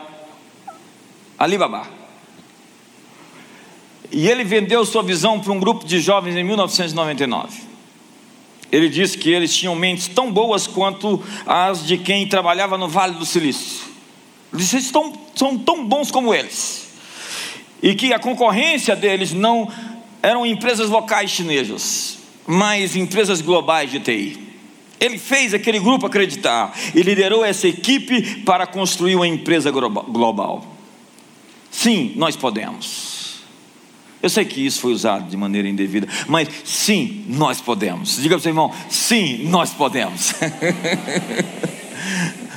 Alibaba. 1.39 2.00
E 4.13 4.29
ele 4.29 4.45
vendeu 4.45 4.85
sua 4.85 5.03
visão 5.03 5.39
para 5.39 5.53
um 5.53 5.61
grupo 5.61 5.85
de 5.85 6.01
jovens 6.01 6.37
em 6.37 6.43
1999. 6.43 7.63
Ele 8.73 8.89
disse 8.89 9.19
que 9.19 9.31
eles 9.31 9.55
tinham 9.55 9.75
mentes 9.75 10.09
tão 10.09 10.31
boas 10.33 10.67
quanto 10.67 11.23
as 11.47 11.87
de 11.87 11.99
quem 11.99 12.27
trabalhava 12.29 12.79
no 12.79 12.89
Vale 12.89 13.15
do 13.15 13.27
Silício. 13.27 13.85
Ele 14.53 14.63
disse: 14.63 14.77
eles 14.77 14.93
são 15.35 15.59
tão 15.59 15.85
bons 15.87 16.11
como 16.11 16.35
eles. 16.35 16.89
E 17.83 17.95
que 17.95 18.13
a 18.13 18.19
concorrência 18.19 18.95
deles 18.95 19.33
não 19.33 19.71
eram 20.23 20.45
empresas 20.45 20.89
locais 20.91 21.31
chinesas, 21.31 22.19
mas 22.47 22.95
empresas 22.95 23.41
globais 23.41 23.91
de 23.91 24.01
TI. 24.01 24.39
Ele 25.01 25.19
fez 25.19 25.55
aquele 25.55 25.81
grupo 25.81 26.07
acreditar 26.07 26.75
e 26.95 27.01
liderou 27.03 27.43
essa 27.43 27.67
equipe 27.67 28.43
para 28.43 28.67
construir 28.67 29.17
uma 29.17 29.27
empresa 29.27 29.71
global. 29.71 30.65
Sim, 31.71 32.13
nós 32.17 32.37
podemos. 32.37 33.10
Eu 34.23 34.29
sei 34.29 34.45
que 34.45 34.65
isso 34.65 34.81
foi 34.81 34.93
usado 34.93 35.29
de 35.29 35.37
maneira 35.37 35.69
indevida, 35.69 36.07
mas 36.29 36.49
sim, 36.65 37.25
nós 37.29 37.61
podemos. 37.61 38.17
Diga 38.17 38.35
para 38.35 38.39
o 38.39 38.43
seu 38.43 38.51
irmão: 38.51 38.73
sim, 38.89 39.49
nós 39.49 39.71
podemos. 39.71 40.35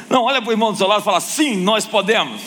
Não, 0.10 0.24
olha 0.24 0.42
para 0.42 0.50
o 0.50 0.54
irmão 0.54 0.72
do 0.72 0.78
seu 0.78 0.88
lado 0.88 1.02
e 1.02 1.04
fala: 1.04 1.22
sim, 1.22 1.56
nós 1.56 1.86
podemos. 1.86 2.42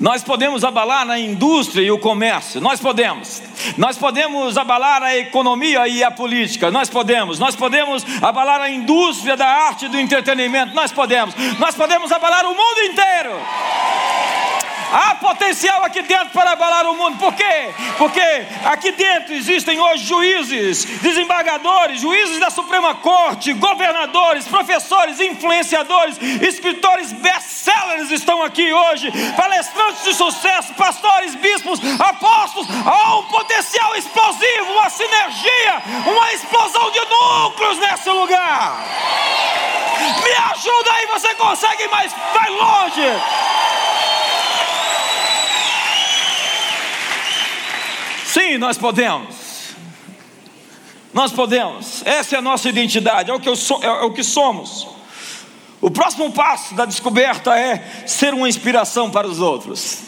Nós 0.00 0.22
podemos 0.22 0.64
abalar 0.64 1.04
na 1.04 1.18
indústria 1.18 1.82
e 1.82 1.90
o 1.90 1.98
comércio, 1.98 2.58
nós 2.58 2.80
podemos. 2.80 3.42
Nós 3.76 3.98
podemos 3.98 4.56
abalar 4.56 5.02
a 5.02 5.14
economia 5.14 5.86
e 5.86 6.02
a 6.02 6.10
política, 6.10 6.70
nós 6.70 6.88
podemos. 6.88 7.38
Nós 7.38 7.54
podemos 7.54 8.02
abalar 8.22 8.62
a 8.62 8.70
indústria 8.70 9.36
da 9.36 9.46
arte 9.46 9.84
e 9.84 9.88
do 9.90 10.00
entretenimento, 10.00 10.74
nós 10.74 10.90
podemos. 10.90 11.34
Nós 11.58 11.74
podemos 11.74 12.10
abalar 12.10 12.46
o 12.46 12.54
mundo 12.54 12.80
inteiro. 12.90 13.32
Há 14.92 15.14
potencial 15.14 15.84
aqui 15.84 16.02
dentro 16.02 16.30
para 16.30 16.50
abalar 16.52 16.86
o 16.86 16.94
mundo. 16.94 17.16
Por 17.18 17.32
quê? 17.34 17.72
Porque 17.96 18.20
aqui 18.64 18.90
dentro 18.92 19.34
existem 19.34 19.78
hoje 19.78 20.04
juízes, 20.04 20.84
desembargadores, 21.00 22.00
juízes 22.00 22.40
da 22.40 22.50
Suprema 22.50 22.94
Corte, 22.96 23.52
governadores, 23.52 24.48
professores, 24.48 25.20
influenciadores, 25.20 26.18
escritores 26.42 27.12
best-sellers 27.12 28.10
estão 28.10 28.42
aqui 28.42 28.72
hoje, 28.72 29.12
palestrantes 29.36 30.02
de 30.04 30.14
sucesso, 30.14 30.74
pastores, 30.74 31.34
bispos, 31.36 31.80
apóstolos. 32.00 32.68
Há 32.84 33.18
um 33.18 33.24
potencial 33.24 33.94
explosivo, 33.94 34.72
uma 34.72 34.90
sinergia, 34.90 35.82
uma 36.06 36.32
explosão 36.32 36.90
de 36.90 37.00
núcleos 37.00 37.78
nesse 37.78 38.10
lugar. 38.10 38.84
Me 40.24 40.32
ajuda 40.52 40.92
aí, 40.92 41.06
você 41.06 41.34
consegue, 41.34 41.88
mas 41.88 42.12
vai 42.34 42.50
longe. 42.50 43.20
Sim, 48.32 48.58
nós 48.58 48.78
podemos. 48.78 49.34
Nós 51.12 51.32
podemos. 51.32 52.06
Essa 52.06 52.36
é 52.36 52.38
a 52.38 52.42
nossa 52.42 52.68
identidade, 52.68 53.28
é 53.28 53.34
o 53.34 53.40
que, 53.40 53.54
so, 53.56 53.80
é 53.82 53.90
o 54.04 54.12
que 54.12 54.22
somos. 54.22 54.86
O 55.80 55.90
próximo 55.90 56.30
passo 56.30 56.74
da 56.74 56.84
descoberta 56.84 57.58
é 57.58 58.04
ser 58.06 58.32
uma 58.32 58.48
inspiração 58.48 59.10
para 59.10 59.26
os 59.26 59.40
outros. 59.40 59.98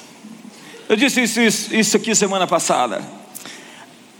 Eu 0.88 0.94
disse 0.94 1.22
isso, 1.22 1.40
isso, 1.40 1.74
isso 1.74 1.96
aqui 1.96 2.14
semana 2.14 2.46
passada. 2.46 3.02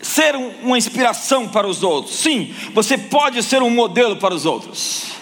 Ser 0.01 0.35
um, 0.35 0.49
uma 0.63 0.77
inspiração 0.77 1.47
para 1.47 1.69
os 1.69 1.85
outros. 1.85 2.17
Sim, 2.17 2.53
você 2.75 2.99
pode 2.99 3.41
ser 3.41 3.63
um 3.63 3.71
modelo 3.71 4.17
para 4.17 4.35
os 4.35 4.45
outros. 4.45 5.13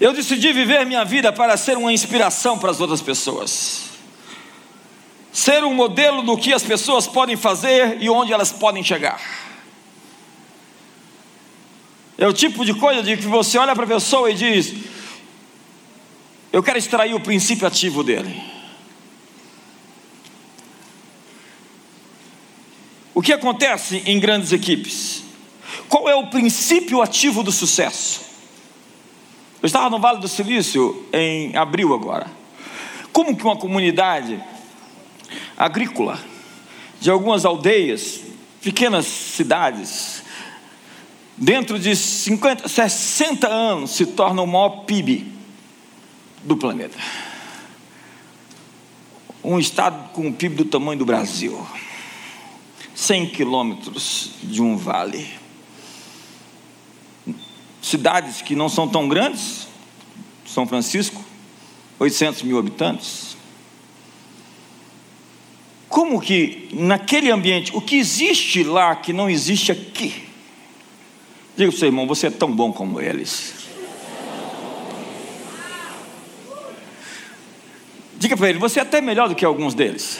Eu 0.00 0.14
decidi 0.14 0.50
viver 0.54 0.86
minha 0.86 1.04
vida 1.04 1.30
para 1.30 1.58
ser 1.58 1.76
uma 1.76 1.92
inspiração 1.92 2.56
para 2.56 2.70
as 2.70 2.80
outras 2.80 3.02
pessoas 3.02 3.91
ser 5.32 5.64
um 5.64 5.74
modelo 5.74 6.22
do 6.22 6.36
que 6.36 6.52
as 6.52 6.62
pessoas 6.62 7.06
podem 7.06 7.36
fazer 7.36 7.96
e 8.00 8.10
onde 8.10 8.32
elas 8.32 8.52
podem 8.52 8.84
chegar. 8.84 9.20
É 12.18 12.28
o 12.28 12.32
tipo 12.32 12.64
de 12.64 12.74
coisa 12.74 13.02
de 13.02 13.16
que 13.16 13.26
você 13.26 13.56
olha 13.56 13.74
para 13.74 13.84
a 13.84 13.88
pessoa 13.88 14.30
e 14.30 14.34
diz: 14.34 14.74
Eu 16.52 16.62
quero 16.62 16.78
extrair 16.78 17.14
o 17.14 17.20
princípio 17.20 17.66
ativo 17.66 18.04
dele. 18.04 18.40
O 23.14 23.22
que 23.22 23.32
acontece 23.32 24.02
em 24.06 24.20
grandes 24.20 24.52
equipes? 24.52 25.22
Qual 25.88 26.08
é 26.08 26.14
o 26.14 26.28
princípio 26.28 27.02
ativo 27.02 27.42
do 27.42 27.52
sucesso? 27.52 28.20
Eu 29.62 29.66
estava 29.66 29.88
no 29.90 29.98
Vale 29.98 30.18
do 30.18 30.28
Silício 30.28 31.06
em 31.12 31.56
abril 31.56 31.94
agora. 31.94 32.26
Como 33.12 33.36
que 33.36 33.44
uma 33.44 33.56
comunidade 33.56 34.42
agrícola 35.64 36.18
de 37.00 37.08
algumas 37.08 37.44
aldeias, 37.44 38.20
pequenas 38.60 39.06
cidades, 39.06 40.24
dentro 41.36 41.78
de 41.78 41.94
50, 41.94 42.68
60 42.68 43.48
anos 43.48 43.92
se 43.92 44.06
torna 44.06 44.42
o 44.42 44.46
maior 44.46 44.84
PIB 44.84 45.32
do 46.42 46.56
planeta. 46.56 46.98
Um 49.44 49.58
estado 49.58 50.10
com 50.12 50.28
o 50.28 50.32
PIB 50.32 50.56
do 50.56 50.64
tamanho 50.64 50.98
do 50.98 51.04
Brasil. 51.04 51.64
100 52.94 53.30
quilômetros 53.30 54.30
de 54.42 54.60
um 54.60 54.76
vale. 54.76 55.28
Cidades 57.80 58.42
que 58.42 58.54
não 58.56 58.68
são 58.68 58.88
tão 58.88 59.08
grandes, 59.08 59.68
São 60.44 60.66
Francisco, 60.66 61.24
800 61.98 62.42
mil 62.42 62.58
habitantes. 62.58 63.31
Como 65.92 66.18
que 66.22 66.70
naquele 66.72 67.30
ambiente, 67.30 67.70
o 67.76 67.78
que 67.78 67.96
existe 67.96 68.64
lá 68.64 68.96
que 68.96 69.12
não 69.12 69.28
existe 69.28 69.70
aqui? 69.70 70.26
Diga 71.54 71.70
para 71.70 71.76
o 71.76 71.78
seu 71.78 71.86
irmão, 71.86 72.06
você 72.06 72.28
é 72.28 72.30
tão 72.30 72.50
bom 72.50 72.72
como 72.72 72.98
eles. 72.98 73.52
Diga 78.16 78.38
para 78.38 78.48
ele, 78.48 78.58
você 78.58 78.78
é 78.78 78.82
até 78.82 79.02
melhor 79.02 79.28
do 79.28 79.34
que 79.34 79.44
alguns 79.44 79.74
deles. 79.74 80.18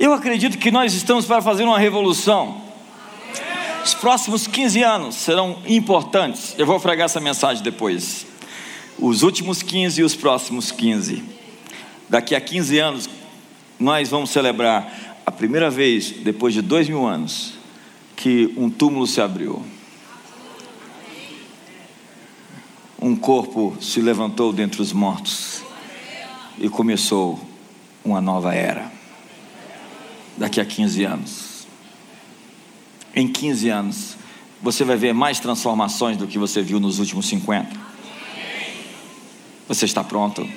Eu 0.00 0.14
acredito 0.14 0.56
que 0.56 0.70
nós 0.70 0.94
estamos 0.94 1.26
para 1.26 1.42
fazer 1.42 1.64
uma 1.64 1.78
revolução. 1.78 2.62
Os 3.84 3.92
próximos 3.92 4.46
15 4.46 4.82
anos 4.82 5.16
serão 5.16 5.58
importantes. 5.66 6.54
Eu 6.56 6.64
vou 6.64 6.80
fregar 6.80 7.04
essa 7.04 7.20
mensagem 7.20 7.62
depois 7.62 8.26
os 8.98 9.22
últimos 9.22 9.62
15 9.62 10.00
e 10.00 10.04
os 10.04 10.14
próximos 10.14 10.70
15. 10.70 11.22
Daqui 12.08 12.34
a 12.34 12.40
15 12.40 12.78
anos, 12.78 13.10
nós 13.78 14.08
vamos 14.08 14.30
celebrar 14.30 15.16
a 15.26 15.30
primeira 15.30 15.70
vez, 15.70 16.10
depois 16.10 16.54
de 16.54 16.62
dois 16.62 16.88
mil 16.88 17.06
anos, 17.06 17.54
que 18.14 18.52
um 18.56 18.70
túmulo 18.70 19.06
se 19.06 19.20
abriu. 19.20 19.62
Um 23.00 23.14
corpo 23.14 23.76
se 23.80 24.00
levantou 24.00 24.52
dentre 24.52 24.80
os 24.80 24.92
mortos 24.92 25.62
e 26.58 26.68
começou 26.68 27.38
uma 28.04 28.20
nova 28.20 28.54
era. 28.54 28.90
Daqui 30.36 30.60
a 30.60 30.64
15 30.64 31.04
anos. 31.04 31.66
Em 33.14 33.28
15 33.28 33.68
anos, 33.68 34.16
você 34.62 34.84
vai 34.84 34.96
ver 34.96 35.12
mais 35.12 35.38
transformações 35.40 36.16
do 36.16 36.26
que 36.26 36.38
você 36.38 36.62
viu 36.62 36.80
nos 36.80 36.98
últimos 36.98 37.26
50. 37.26 37.95
Você 39.68 39.84
está 39.84 40.04
pronto? 40.04 40.48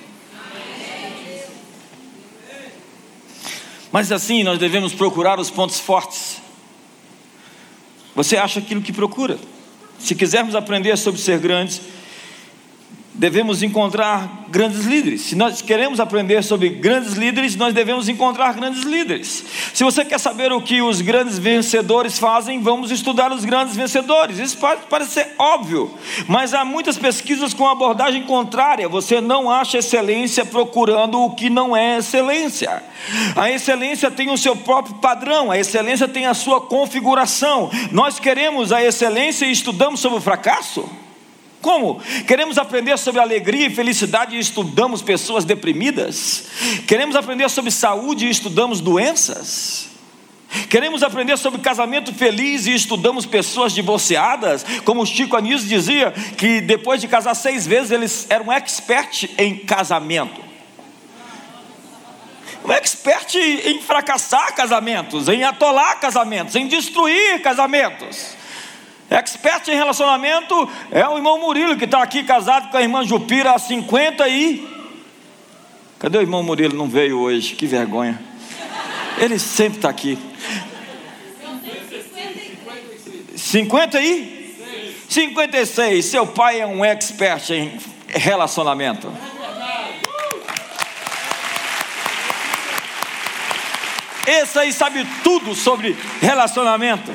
Mas 3.92 4.12
assim, 4.12 4.44
nós 4.44 4.60
devemos 4.60 4.94
procurar 4.94 5.40
os 5.40 5.50
pontos 5.50 5.80
fortes. 5.80 6.38
Você 8.16 8.38
acha 8.38 8.60
aquilo 8.60 8.82
que 8.82 8.94
procura. 8.94 9.40
Se 9.98 10.14
quisermos 10.14 10.56
aprender 10.56 10.98
sobre 10.98 11.20
ser 11.20 11.40
grandes, 11.40 11.82
devemos 13.20 13.62
encontrar 13.62 14.46
grandes 14.48 14.86
líderes. 14.86 15.22
Se 15.24 15.36
nós 15.36 15.62
queremos 15.62 16.00
aprender 16.00 16.42
sobre 16.42 16.70
grandes 16.70 17.14
líderes, 17.16 17.54
nós 17.58 17.74
devemos 17.74 18.08
encontrar 18.08 18.54
grandes 18.54 18.84
líderes. 18.84 19.44
Se 19.74 19.84
você 19.84 20.06
quer 20.06 20.18
saber 20.18 20.54
o 20.54 20.62
que 20.62 20.82
os 20.82 21.02
grandes 21.02 21.38
vencedores 21.38 22.18
fazem, 22.18 22.62
vamos 22.62 22.92
estudar 22.92 23.30
os 23.34 23.44
grandes 23.44 23.76
vencedores. 23.76 24.40
Isso 24.40 24.58
pode 24.58 24.84
parecer 24.84 25.36
óbvio, 25.38 25.94
mas 26.30 26.54
há 26.54 26.64
muitas 26.64 26.98
pesquisas 26.98 27.54
com 27.54 27.68
abordagem 27.68 28.24
contrária. 28.24 28.88
Você 28.88 29.20
não 29.20 29.52
acha 29.52 29.80
excelência 29.80 30.46
procurando 30.46 31.20
o 31.20 31.36
que 31.36 31.50
não 31.50 31.76
é 31.76 31.98
excelência. 31.98 32.82
A 33.36 33.52
excelência 33.52 34.10
tem 34.10 34.32
o 34.32 34.38
seu 34.38 34.56
próprio 34.56 34.96
padrão, 34.96 35.52
a 35.52 35.60
excelência 35.60 36.08
tem 36.08 36.26
a 36.26 36.34
sua 36.34 36.62
configuração. 36.62 37.70
Nós 37.92 38.18
queremos 38.18 38.72
a 38.72 38.82
excelência 38.82 39.46
e 39.46 39.52
estudamos 39.52 40.00
sobre 40.00 40.20
o 40.20 40.22
fracasso. 40.22 40.90
Como? 41.62 42.02
Queremos 42.26 42.58
aprender 42.58 42.98
sobre 42.98 43.20
alegria 43.20 43.68
e 43.68 43.70
felicidade 43.70 44.36
e 44.36 44.40
estudamos 44.40 45.02
pessoas 45.02 45.44
deprimidas? 45.44 46.46
Queremos 46.88 47.16
aprender 47.16 47.50
sobre 47.50 47.70
saúde 47.70 48.28
e 48.28 48.30
estudamos 48.30 48.80
doenças? 48.80 49.90
Queremos 50.70 51.04
aprender 51.04 51.38
sobre 51.38 51.62
casamento 51.62 52.14
feliz 52.14 52.66
e 52.66 52.74
estudamos 52.74 53.26
pessoas 53.26 53.74
divorciadas? 53.74 54.66
Como 54.84 55.06
Chico 55.06 55.36
Anísio 55.36 55.68
dizia, 55.68 56.12
que 56.38 56.62
depois 56.62 57.02
de 57.02 57.08
casar 57.08 57.36
seis 57.36 57.68
vezes, 57.68 57.92
eles 57.92 58.26
eram 58.30 58.52
expert 58.52 59.30
em 59.38 59.58
casamento. 59.58 60.42
Um 62.66 62.72
expert 62.72 63.36
em 63.36 63.82
fracassar 63.82 64.56
casamentos, 64.56 65.28
em 65.28 65.44
atolar 65.44 66.00
casamentos, 66.00 66.56
em 66.56 66.68
destruir 66.68 67.42
casamentos. 67.42 68.39
Expert 69.10 69.68
em 69.68 69.76
relacionamento 69.76 70.70
é 70.92 71.08
o 71.08 71.18
irmão 71.18 71.40
Murilo, 71.40 71.76
que 71.76 71.86
está 71.86 72.04
aqui 72.04 72.24
casado 72.24 72.70
com 72.70 72.78
a 72.78 72.82
irmã 72.82 73.04
Jupira 73.04 73.52
há 73.52 73.60
50 73.60 74.28
e. 74.30 74.68
Cadê 75.98 76.20
o 76.20 76.22
irmão 76.22 76.44
Murilo? 76.44 76.78
Não 76.78 76.88
veio 76.88 77.20
hoje, 77.20 77.56
que 77.56 77.66
vergonha. 77.66 78.22
Ele 79.18 79.40
sempre 79.40 79.80
está 79.80 79.90
aqui. 79.90 80.18
50 83.36 84.00
e? 84.00 84.56
56. 85.10 86.06
Seu 86.06 86.28
pai 86.28 86.62
é 86.62 86.68
um 86.68 86.86
expert 86.86 87.50
em 87.50 87.80
relacionamento. 88.08 89.12
Esse 94.28 94.60
aí 94.60 94.72
sabe 94.72 95.08
tudo 95.24 95.56
sobre 95.56 95.98
relacionamento. 96.22 97.12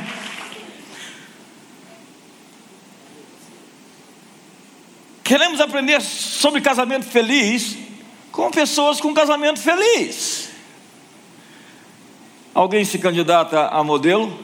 Queremos 5.24 5.58
aprender 5.58 6.02
sobre 6.02 6.60
casamento 6.60 7.06
feliz 7.06 7.78
com 8.30 8.50
pessoas 8.50 9.00
com 9.00 9.14
casamento 9.14 9.58
feliz. 9.58 10.50
Alguém 12.52 12.84
se 12.84 12.98
candidata 12.98 13.68
a 13.68 13.82
modelo? 13.82 14.38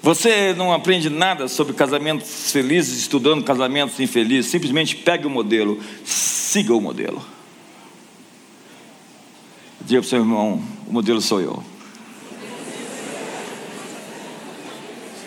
Você 0.00 0.54
não 0.54 0.72
aprende 0.72 1.10
nada 1.10 1.48
sobre 1.48 1.72
casamentos 1.72 2.52
felizes 2.52 2.98
estudando 2.98 3.42
casamentos 3.42 3.98
infelizes. 3.98 4.50
Simplesmente 4.50 4.94
pegue 4.94 5.26
o 5.26 5.30
modelo, 5.30 5.82
siga 6.04 6.74
o 6.74 6.80
modelo. 6.80 7.24
Diga 9.80 10.00
para 10.00 10.06
o 10.06 10.08
seu 10.08 10.18
irmão: 10.20 10.62
o 10.86 10.92
modelo 10.92 11.20
sou 11.20 11.40
eu. 11.40 11.73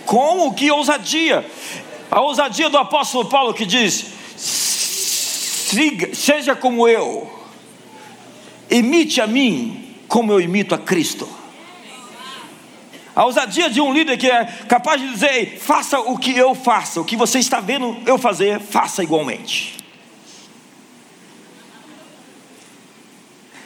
Como 0.08 0.54
que 0.54 0.72
ousadia? 0.72 1.46
A 2.10 2.22
ousadia 2.22 2.70
do 2.70 2.78
apóstolo 2.78 3.26
Paulo 3.26 3.54
que 3.54 3.66
diz: 3.66 4.06
seja 6.14 6.56
como 6.56 6.88
eu, 6.88 7.30
imite 8.72 9.20
a 9.20 9.28
mim 9.28 9.96
como 10.08 10.32
eu 10.32 10.40
imito 10.40 10.74
a 10.74 10.78
Cristo. 10.78 11.28
A 13.14 13.26
ousadia 13.26 13.70
de 13.70 13.82
um 13.82 13.92
líder 13.92 14.18
que 14.18 14.32
é 14.32 14.46
capaz 14.70 15.02
de 15.02 15.10
dizer: 15.10 15.60
faça 15.60 16.00
o 16.00 16.18
que 16.18 16.32
eu 16.38 16.56
faço, 16.56 17.02
o 17.02 17.06
que 17.06 17.18
você 17.18 17.40
está 17.40 17.60
vendo 17.60 17.98
eu 18.06 18.18
fazer, 18.18 18.62
faça 18.62 19.04
igualmente. 19.04 19.77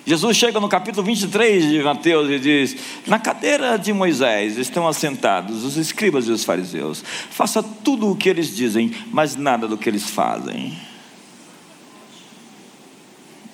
Jesus 0.06 0.36
chega 0.36 0.60
no 0.60 0.68
capítulo 0.68 1.06
23 1.06 1.70
de 1.70 1.84
Mateus 1.84 2.30
e 2.30 2.39
diz: 2.39 2.76
Na 3.06 3.20
cadeira 3.20 3.78
de 3.78 3.93
Moisés 3.93 4.58
estão 4.58 4.88
assentados 4.88 5.64
os 5.64 5.78
escribas 5.78 6.28
e 6.28 6.32
os 6.32 6.43
fariseus. 6.43 7.04
Faça 7.30 7.62
tudo 7.62 8.10
o 8.10 8.16
que 8.16 8.28
eles 8.28 8.56
dizem, 8.56 8.91
mas 9.12 9.36
nada 9.36 9.68
do 9.68 9.78
que 9.78 9.88
eles 9.88 10.10
fazem. 10.10 10.78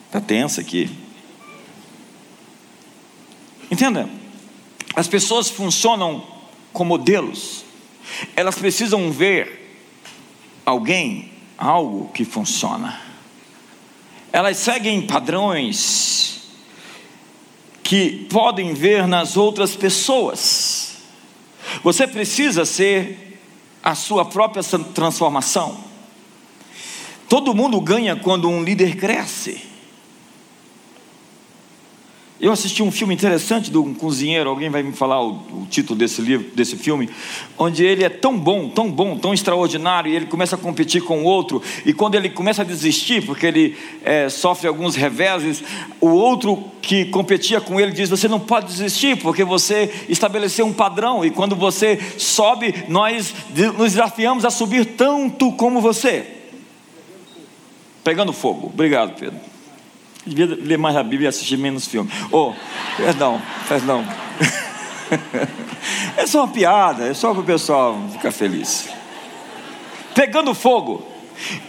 Está 0.06 0.22
tenso 0.22 0.62
aqui. 0.62 0.90
Entenda? 3.70 4.10
As 4.96 5.08
pessoas 5.08 5.50
funcionam 5.50 6.26
com 6.72 6.86
modelos. 6.86 7.66
Elas 8.38 8.56
precisam 8.56 9.12
ver 9.12 9.82
alguém, 10.66 11.30
algo 11.58 12.10
que 12.14 12.24
funciona. 12.24 13.02
Elas 14.32 14.58
seguem 14.58 15.02
padrões 15.06 16.37
que 17.88 18.28
podem 18.30 18.74
ver 18.74 19.08
nas 19.08 19.38
outras 19.38 19.74
pessoas. 19.74 20.98
Você 21.82 22.06
precisa 22.06 22.66
ser 22.66 23.40
a 23.82 23.96
sua 23.96 24.26
própria 24.26 24.62
transformação. 24.94 25.78
Todo 27.30 27.56
mundo 27.56 27.80
ganha 27.80 28.14
quando 28.14 28.50
um 28.50 28.62
líder 28.62 28.98
cresce. 28.98 29.62
Eu 32.40 32.52
assisti 32.52 32.84
um 32.84 32.92
filme 32.92 33.16
interessante 33.16 33.72
de 33.72 33.78
um 33.80 33.96
cozinheiro, 33.96 34.48
alguém 34.48 34.70
vai 34.70 34.84
me 34.84 34.94
falar 34.94 35.20
o, 35.24 35.32
o, 35.32 35.68
título 35.72 35.98
desse 35.98 36.22
livro, 36.22 36.52
desse 36.54 36.76
filme, 36.76 37.10
onde 37.58 37.84
ele 37.84 38.04
é 38.04 38.10
tão 38.10 38.38
bom, 38.38 38.70
tão 38.70 38.92
bom, 38.92 39.18
tão 39.18 39.34
extraordinário, 39.34 40.12
e 40.12 40.16
ele 40.16 40.28
começa 40.28 40.56
a 40.56 40.60
competir 40.60 41.02
com 41.02 41.24
o 41.24 41.24
outro, 41.24 41.64
e 41.84 41.94
quando 41.94 42.14
ele 42.14 42.30
começa 42.30 42.62
a 42.62 42.66
desistir, 42.66 43.26
porque 43.26 43.48
ele 43.48 43.76
é, 44.04 44.30
sofre 44.30 44.68
alguns 44.68 44.96
reveses, 44.96 45.64
o 46.00 46.10
outro 46.10 46.64
que 46.80 47.06
competia 47.06 47.60
com 47.60 47.80
ele 47.80 47.92
diz: 47.92 48.08
Você 48.08 48.28
não 48.28 48.40
pode 48.40 48.68
desistir, 48.68 49.18
porque 49.18 49.44
você 49.44 49.92
estabeleceu 50.08 50.68
um 50.68 50.74
padrão, 50.74 51.26
e 51.26 51.32
quando 51.32 51.56
você 51.56 52.00
sobe, 52.20 52.86
nós 52.88 53.34
nos 53.76 53.94
desafiamos 53.94 54.46
a 54.46 54.52
subir 54.52 54.86
tanto 54.86 55.52
como 55.54 55.82
você. 55.82 56.24
Pegando 58.04 58.32
fogo. 58.32 58.68
Obrigado, 58.68 59.18
Pedro. 59.20 59.57
Devia 60.28 60.58
ler 60.62 60.78
mais 60.78 60.96
a 60.96 61.04
Bíblia 61.04 61.28
e 61.28 61.30
assistir 61.30 61.58
menos 61.58 61.88
filme. 61.88 62.12
Oh, 62.32 62.54
perdão, 62.98 63.42
perdão. 63.68 64.06
É 66.18 66.26
só 66.26 66.40
uma 66.44 66.48
piada, 66.48 67.08
é 67.08 67.14
só 67.14 67.32
para 67.32 67.42
o 67.42 67.46
pessoal 67.46 67.98
ficar 68.12 68.32
feliz. 68.32 68.90
Pegando 70.14 70.54
fogo. 70.54 71.06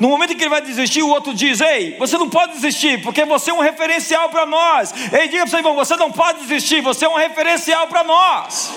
No 0.01 0.09
momento 0.09 0.33
em 0.33 0.37
que 0.37 0.43
ele 0.43 0.51
vai 0.51 0.63
desistir, 0.63 1.03
o 1.03 1.09
outro 1.09 1.35
diz: 1.35 1.61
Ei, 1.61 1.97
você 1.99 2.17
não 2.17 2.29
pode 2.31 2.55
desistir, 2.55 3.03
porque 3.03 3.25
você 3.27 3.51
é 3.51 3.55
um 3.55 3.61
referencial 3.61 4.31
para 4.31 4.47
nós. 4.47 4.95
Ei, 5.13 5.29
diga 5.29 5.43
para 5.43 5.49
seu 5.49 5.59
irmão: 5.59 5.75
Você 5.75 5.97
não 5.97 6.11
pode 6.11 6.41
desistir, 6.41 6.81
você 6.81 7.05
é 7.05 7.09
um 7.09 7.17
referencial 7.17 7.87
para 7.87 8.03
nós. 8.03 8.73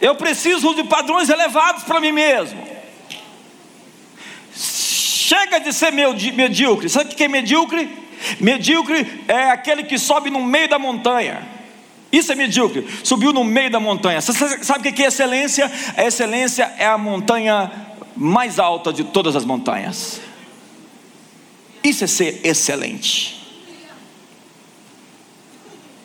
Eu 0.00 0.14
preciso 0.14 0.74
de 0.74 0.84
padrões 0.84 1.28
elevados 1.28 1.82
para 1.82 2.00
mim 2.00 2.12
mesmo. 2.12 2.62
Chega 5.34 5.58
de 5.58 5.72
ser 5.72 5.90
medíocre. 5.90 6.88
Sabe 6.88 7.12
o 7.12 7.16
que 7.16 7.24
é 7.24 7.28
medíocre? 7.28 7.90
Medíocre 8.38 9.24
é 9.26 9.50
aquele 9.50 9.82
que 9.82 9.98
sobe 9.98 10.30
no 10.30 10.40
meio 10.40 10.68
da 10.68 10.78
montanha. 10.78 11.42
Isso 12.12 12.30
é 12.30 12.36
medíocre. 12.36 12.86
Subiu 13.02 13.32
no 13.32 13.42
meio 13.42 13.68
da 13.68 13.80
montanha. 13.80 14.20
Você 14.20 14.32
sabe 14.62 14.88
o 14.88 14.92
que 14.92 15.02
é 15.02 15.06
excelência? 15.06 15.70
A 15.96 16.04
excelência 16.04 16.72
é 16.78 16.86
a 16.86 16.96
montanha 16.96 17.70
mais 18.14 18.60
alta 18.60 18.92
de 18.92 19.02
todas 19.02 19.34
as 19.34 19.44
montanhas. 19.44 20.20
Isso 21.82 22.04
é 22.04 22.06
ser 22.06 22.40
excelente. 22.44 23.42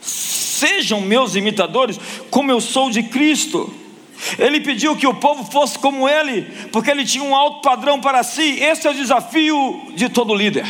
Sejam 0.01 1.01
meus 1.01 1.36
imitadores, 1.36 1.99
como 2.32 2.51
eu 2.51 2.59
sou 2.59 2.89
de 2.89 3.03
Cristo. 3.03 3.71
Ele 4.38 4.59
pediu 4.59 4.95
que 4.95 5.07
o 5.07 5.13
povo 5.13 5.49
fosse 5.49 5.80
como 5.80 6.07
ele, 6.07 6.41
porque 6.72 6.91
ele 6.91 7.05
tinha 7.05 7.24
um 7.24 7.36
alto 7.36 7.61
padrão 7.61 8.01
para 8.01 8.24
si. 8.24 8.59
Esse 8.59 8.88
é 8.88 8.91
o 8.91 8.93
desafio 8.93 9.91
de 9.95 10.09
todo 10.09 10.36
líder. 10.36 10.65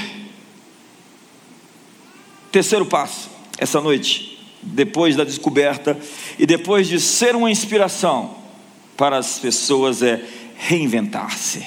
Terceiro 2.52 2.86
passo, 2.86 3.30
essa 3.58 3.80
noite, 3.80 4.39
depois 4.62 5.16
da 5.16 5.24
descoberta 5.24 5.97
e 6.38 6.45
depois 6.45 6.88
de 6.88 7.00
ser 7.00 7.36
uma 7.36 7.52
inspiração 7.52 8.36
para 8.97 9.18
as 9.18 9.39
pessoas, 9.39 10.02
é 10.02 10.22
reinventar-se. 10.58 11.66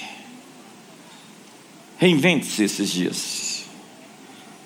Reinvente-se 1.99 2.65
esses 2.65 2.91
dias, 2.91 3.65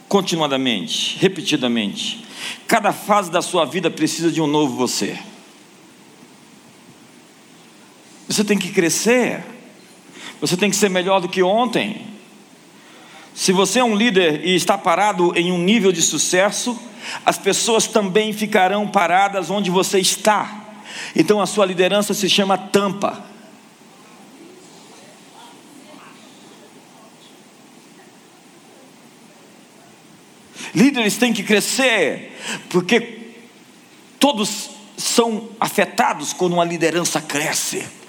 continuadamente, 0.08 1.18
repetidamente. 1.18 2.24
Cada 2.66 2.92
fase 2.92 3.30
da 3.30 3.42
sua 3.42 3.64
vida 3.64 3.90
precisa 3.90 4.32
de 4.32 4.40
um 4.40 4.46
novo 4.46 4.74
você. 4.74 5.18
Você 8.36 8.44
tem 8.44 8.58
que 8.58 8.68
crescer. 8.68 9.42
Você 10.42 10.58
tem 10.58 10.68
que 10.68 10.76
ser 10.76 10.90
melhor 10.90 11.22
do 11.22 11.28
que 11.28 11.42
ontem. 11.42 12.06
Se 13.34 13.50
você 13.50 13.78
é 13.78 13.84
um 13.84 13.96
líder 13.96 14.44
e 14.44 14.54
está 14.54 14.76
parado 14.76 15.32
em 15.34 15.50
um 15.50 15.56
nível 15.56 15.90
de 15.90 16.02
sucesso, 16.02 16.78
as 17.24 17.38
pessoas 17.38 17.86
também 17.86 18.34
ficarão 18.34 18.86
paradas 18.88 19.48
onde 19.48 19.70
você 19.70 19.98
está. 19.98 20.66
Então 21.14 21.40
a 21.40 21.46
sua 21.46 21.64
liderança 21.64 22.12
se 22.12 22.28
chama 22.28 22.58
tampa. 22.58 23.24
Líderes 30.74 31.16
têm 31.16 31.32
que 31.32 31.42
crescer, 31.42 32.38
porque 32.68 33.30
todos 34.20 34.68
são 34.94 35.48
afetados 35.58 36.34
quando 36.34 36.52
uma 36.52 36.66
liderança 36.66 37.18
cresce. 37.18 38.04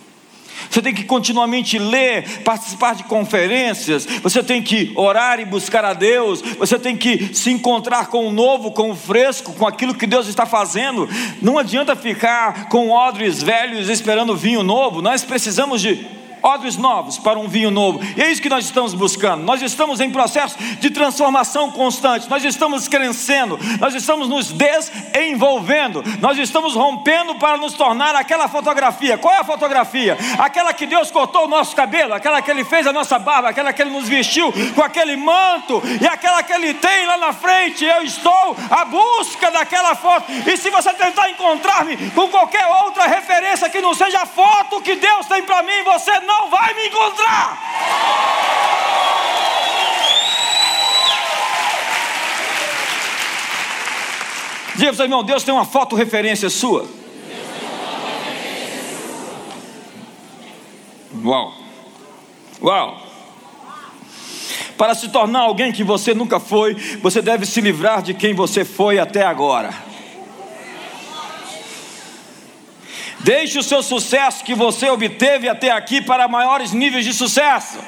Você 0.70 0.82
tem 0.82 0.94
que 0.94 1.04
continuamente 1.04 1.78
ler, 1.78 2.44
participar 2.44 2.96
de 2.96 3.04
conferências, 3.04 4.06
você 4.22 4.44
tem 4.44 4.62
que 4.62 4.92
orar 4.96 5.40
e 5.40 5.46
buscar 5.46 5.86
a 5.86 5.94
Deus, 5.94 6.42
você 6.58 6.78
tem 6.78 6.96
que 6.96 7.34
se 7.34 7.52
encontrar 7.52 8.08
com 8.08 8.28
o 8.28 8.32
novo, 8.32 8.72
com 8.72 8.92
o 8.92 8.96
fresco, 8.96 9.54
com 9.54 9.66
aquilo 9.66 9.96
que 9.96 10.08
Deus 10.08 10.28
está 10.28 10.46
fazendo. 10.46 11.08
Não 11.42 11.58
adianta 11.58 11.96
ficar 11.96 12.70
com 12.70 12.90
odres 12.90 13.42
velhos 13.42 13.90
esperando 13.90 14.36
vinho 14.36 14.64
novo, 14.64 15.02
nós 15.02 15.24
precisamos 15.24 15.82
de 15.82 16.17
odres 16.48 16.78
novos 16.78 17.18
para 17.18 17.38
um 17.38 17.48
vinho 17.48 17.70
novo. 17.70 18.00
E 18.16 18.22
é 18.22 18.32
isso 18.32 18.42
que 18.42 18.50
nós 18.50 18.66
estamos 18.66 18.94
buscando. 18.94 19.44
Nós 19.44 19.62
estamos 19.62 20.00
em 20.00 20.10
processo 20.10 20.58
de 20.58 20.90
transformação 20.90 21.70
constante. 21.72 22.30
Nós 22.30 22.44
estamos 22.44 22.88
crescendo, 22.88 23.60
nós 23.80 23.94
estamos 23.94 24.30
nos 24.30 24.52
desenvolvendo. 24.52 26.04
Nós 26.22 26.38
estamos 26.38 26.74
rompendo 26.74 27.36
para 27.36 27.58
nos 27.58 27.74
tornar 27.74 28.16
aquela 28.16 28.48
fotografia. 28.48 29.18
Qual 29.18 29.34
é 29.34 29.40
a 29.40 29.44
fotografia? 29.44 30.18
Aquela 30.40 30.74
que 30.74 30.86
Deus 30.86 31.12
cortou 31.12 31.46
o 31.46 31.48
nosso 31.48 31.76
cabelo, 31.76 32.14
aquela 32.14 32.42
que 32.42 32.50
ele 32.50 32.64
fez 32.64 32.88
a 32.88 32.94
nossa 32.94 33.20
barba, 33.20 33.50
aquela 33.50 33.74
que 33.74 33.82
ele 33.82 33.92
nos 33.92 34.08
vestiu 34.08 34.54
com 34.74 34.82
aquele 34.82 35.18
manto 35.18 35.82
e 36.02 36.08
aquela 36.08 36.42
que 36.44 36.54
ele 36.54 36.74
tem 36.74 37.06
lá 37.06 37.18
na 37.18 37.34
frente. 37.34 37.84
Eu 37.84 38.04
estou 38.04 38.56
à 38.70 38.86
busca 38.86 39.52
daquela 39.52 39.96
foto. 39.96 40.32
E 40.32 40.58
se 40.58 40.70
você 40.70 40.94
tentar 40.94 41.30
encontrar-me 41.30 41.98
com 42.12 42.30
qualquer 42.30 42.66
outra 42.84 43.06
referência 43.06 43.70
que 43.70 43.82
não 43.82 43.94
seja 43.94 44.22
a 44.22 44.26
foto 44.26 44.82
que 44.82 44.96
Deus 44.96 45.26
tem 45.26 45.44
para 45.44 45.64
mim, 45.64 45.84
você 45.84 46.20
não 46.22 46.37
vai 46.50 46.74
me 46.74 46.88
encontrar. 46.88 47.58
Diga 54.76 54.90
para 54.90 54.94
o 54.94 54.96
seu 54.96 55.06
irmão, 55.06 55.24
Deus 55.24 55.44
tem 55.44 55.54
uma 55.54 55.66
foto 55.66 55.96
referência 55.96 56.50
sua. 56.52 56.88
Uau! 61.24 61.54
Uau! 62.62 63.02
Para 64.78 64.94
se 64.94 65.10
tornar 65.10 65.40
alguém 65.40 65.72
que 65.72 65.84
você 65.84 66.14
nunca 66.14 66.40
foi, 66.40 66.76
você 67.02 67.22
deve 67.24 67.48
se 67.48 67.60
livrar 67.60 68.04
de 68.04 68.14
quem 68.14 68.36
você 68.36 68.64
foi 68.64 69.00
até 69.00 69.24
agora. 69.26 69.74
Deixe 73.20 73.58
o 73.58 73.64
seu 73.64 73.82
sucesso 73.82 74.44
que 74.44 74.54
você 74.54 74.90
obteve 74.90 75.50
até 75.50 75.72
aqui 75.72 76.02
para 76.02 76.28
maiores 76.28 76.72
níveis 76.72 77.04
de 77.04 77.14
sucesso. 77.14 77.80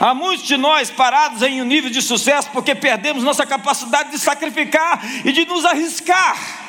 Há 0.00 0.14
muitos 0.14 0.46
de 0.46 0.56
nós 0.56 0.90
parados 0.90 1.42
em 1.42 1.60
um 1.60 1.64
nível 1.64 1.90
de 1.90 2.00
sucesso 2.00 2.48
porque 2.52 2.74
perdemos 2.74 3.24
nossa 3.24 3.44
capacidade 3.44 4.10
de 4.10 4.18
sacrificar 4.18 5.00
e 5.24 5.32
de 5.32 5.44
nos 5.44 5.64
arriscar. 5.64 6.66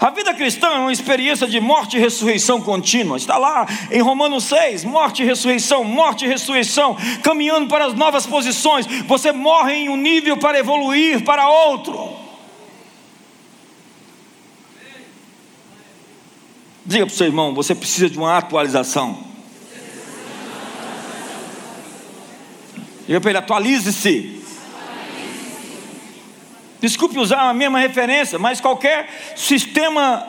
A 0.00 0.08
vida 0.08 0.32
cristã 0.32 0.68
é 0.68 0.78
uma 0.78 0.92
experiência 0.92 1.46
de 1.46 1.60
morte 1.60 1.96
e 1.96 2.00
ressurreição 2.00 2.60
contínua. 2.60 3.18
Está 3.18 3.36
lá 3.36 3.66
em 3.90 4.00
Romanos 4.00 4.44
6, 4.44 4.82
morte 4.84 5.22
e 5.22 5.26
ressurreição, 5.26 5.84
morte 5.84 6.24
e 6.24 6.28
ressurreição, 6.28 6.96
caminhando 7.22 7.68
para 7.68 7.84
as 7.84 7.94
novas 7.94 8.26
posições. 8.26 8.86
Você 9.06 9.30
morre 9.30 9.74
em 9.74 9.88
um 9.90 9.96
nível 9.96 10.38
para 10.38 10.58
evoluir 10.58 11.22
para 11.22 11.48
outro. 11.48 12.29
Diga 16.90 17.06
para 17.06 17.14
o 17.14 17.16
seu 17.16 17.28
irmão, 17.28 17.54
você 17.54 17.72
precisa 17.72 18.10
de 18.10 18.18
uma 18.18 18.36
atualização. 18.36 19.16
Diga 23.06 23.20
para 23.20 23.30
ele, 23.30 23.38
atualize-se. 23.38 24.42
Desculpe 26.80 27.16
usar 27.16 27.48
a 27.48 27.54
mesma 27.54 27.78
referência, 27.78 28.40
mas 28.40 28.60
qualquer 28.60 29.08
sistema 29.36 30.26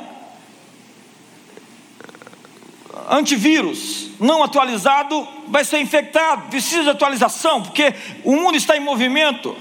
antivírus 3.09 4.09
não 4.19 4.43
atualizado 4.43 5.27
vai 5.47 5.65
ser 5.65 5.79
infectado. 5.79 6.47
Precisa 6.51 6.83
de 6.83 6.89
atualização, 6.91 7.63
porque 7.63 7.91
o 8.23 8.35
mundo 8.35 8.55
está 8.55 8.77
em 8.77 8.81
movimento. 8.81 9.57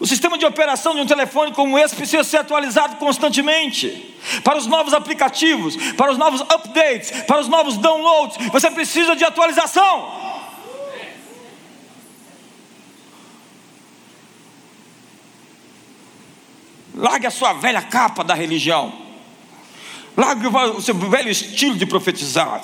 O 0.00 0.06
sistema 0.06 0.36
de 0.36 0.44
operação 0.44 0.94
de 0.94 1.00
um 1.00 1.06
telefone 1.06 1.52
como 1.52 1.78
esse 1.78 1.94
precisa 1.94 2.24
ser 2.24 2.38
atualizado 2.38 2.96
constantemente. 2.96 4.14
Para 4.42 4.58
os 4.58 4.66
novos 4.66 4.92
aplicativos, 4.92 5.76
para 5.92 6.10
os 6.10 6.18
novos 6.18 6.40
updates, 6.40 7.10
para 7.22 7.40
os 7.40 7.48
novos 7.48 7.76
downloads, 7.76 8.36
você 8.50 8.70
precisa 8.70 9.14
de 9.14 9.24
atualização. 9.24 10.24
Largue 16.94 17.26
a 17.26 17.30
sua 17.30 17.52
velha 17.52 17.82
capa 17.82 18.22
da 18.24 18.34
religião. 18.34 18.92
Largue 20.16 20.46
o 20.46 20.80
seu 20.80 20.94
velho 20.94 21.28
estilo 21.28 21.76
de 21.76 21.86
profetizar. 21.86 22.62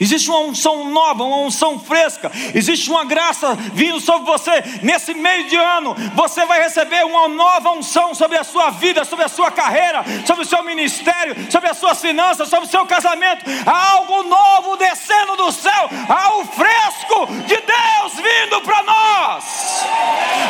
Existe 0.00 0.28
uma 0.28 0.40
unção 0.40 0.90
nova, 0.90 1.22
uma 1.22 1.38
unção 1.38 1.78
fresca, 1.78 2.30
existe 2.54 2.90
uma 2.90 3.04
graça 3.04 3.54
vindo 3.72 4.00
sobre 4.00 4.26
você. 4.26 4.50
Nesse 4.82 5.14
meio 5.14 5.48
de 5.48 5.56
ano, 5.56 5.94
você 6.14 6.44
vai 6.46 6.60
receber 6.62 7.04
uma 7.04 7.28
nova 7.28 7.70
unção 7.70 8.14
sobre 8.14 8.36
a 8.36 8.44
sua 8.44 8.70
vida, 8.70 9.04
sobre 9.04 9.24
a 9.24 9.28
sua 9.28 9.50
carreira, 9.50 10.04
sobre 10.26 10.44
o 10.44 10.48
seu 10.48 10.62
ministério, 10.64 11.50
sobre 11.50 11.70
as 11.70 11.78
suas 11.78 12.00
finanças, 12.00 12.48
sobre 12.48 12.66
o 12.66 12.70
seu 12.70 12.84
casamento. 12.86 13.44
Há 13.66 13.92
algo 13.92 14.24
novo 14.24 14.76
descendo 14.76 15.36
do 15.36 15.52
céu, 15.52 15.90
há 16.08 16.36
o 16.38 16.44
fresco 16.46 17.26
de 17.46 17.56
Deus 17.56 18.14
vindo 18.16 18.60
para 18.62 18.82
nós. 18.82 19.84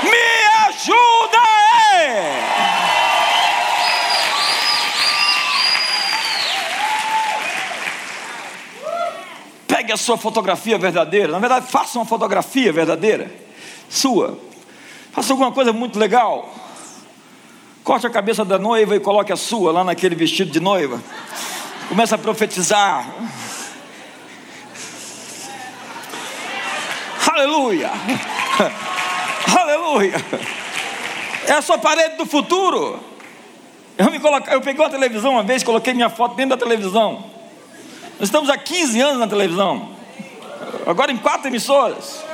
Me 0.02 0.68
ajuda 0.68 1.38
aí! 1.92 3.03
Pegue 9.74 9.92
a 9.92 9.96
sua 9.96 10.16
fotografia 10.16 10.78
verdadeira. 10.78 11.32
Na 11.32 11.40
verdade, 11.40 11.66
faça 11.66 11.98
uma 11.98 12.04
fotografia 12.04 12.72
verdadeira, 12.72 13.28
sua. 13.88 14.38
Faça 15.10 15.32
alguma 15.32 15.50
coisa 15.50 15.72
muito 15.72 15.98
legal. 15.98 16.48
Corte 17.82 18.06
a 18.06 18.10
cabeça 18.10 18.44
da 18.44 18.56
noiva 18.56 18.94
e 18.94 19.00
coloque 19.00 19.32
a 19.32 19.36
sua 19.36 19.72
lá 19.72 19.82
naquele 19.82 20.14
vestido 20.14 20.48
de 20.48 20.60
noiva. 20.60 21.02
Começa 21.88 22.14
a 22.14 22.18
profetizar. 22.18 23.04
Aleluia! 27.32 27.90
Aleluia! 29.60 30.14
É 31.48 31.52
a 31.52 31.62
sua 31.62 31.78
parede 31.78 32.16
do 32.16 32.26
futuro. 32.26 33.00
Eu, 33.98 34.08
me 34.08 34.20
coloquei, 34.20 34.54
eu 34.54 34.60
peguei 34.60 34.84
uma 34.84 34.90
televisão 34.90 35.32
uma 35.32 35.42
vez, 35.42 35.64
coloquei 35.64 35.92
minha 35.94 36.10
foto 36.10 36.36
dentro 36.36 36.56
da 36.56 36.64
televisão. 36.64 37.33
Nós 38.24 38.30
estamos 38.30 38.48
há 38.48 38.56
15 38.56 38.98
anos 39.02 39.18
na 39.18 39.26
televisão, 39.28 39.90
agora 40.86 41.12
em 41.12 41.16
quatro 41.18 41.46
emissoras. 41.46 42.24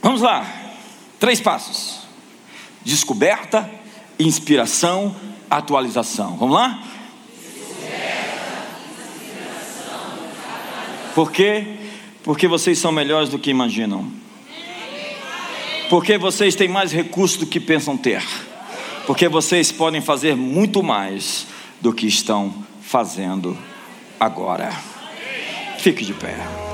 Vamos 0.00 0.22
lá, 0.22 0.46
três 1.20 1.42
passos: 1.42 2.06
descoberta, 2.82 3.70
inspiração, 4.18 5.14
atualização. 5.50 6.38
Vamos 6.38 6.54
lá? 6.54 6.82
Por 11.14 11.30
quê? 11.30 11.76
Porque 12.22 12.48
vocês 12.48 12.78
são 12.78 12.90
melhores 12.90 13.28
do 13.28 13.38
que 13.38 13.50
imaginam. 13.50 14.10
Porque 15.90 16.16
vocês 16.16 16.54
têm 16.54 16.66
mais 16.66 16.92
recursos 16.92 17.36
do 17.36 17.46
que 17.46 17.60
pensam 17.60 17.94
ter 17.94 18.24
porque 19.06 19.28
vocês 19.28 19.70
podem 19.70 20.00
fazer 20.00 20.34
muito 20.34 20.82
mais 20.82 21.46
do 21.80 21.92
que 21.92 22.06
estão 22.06 22.52
fazendo 22.82 23.56
agora. 24.18 24.70
Fique 25.78 26.04
de 26.04 26.14
pé. 26.14 26.65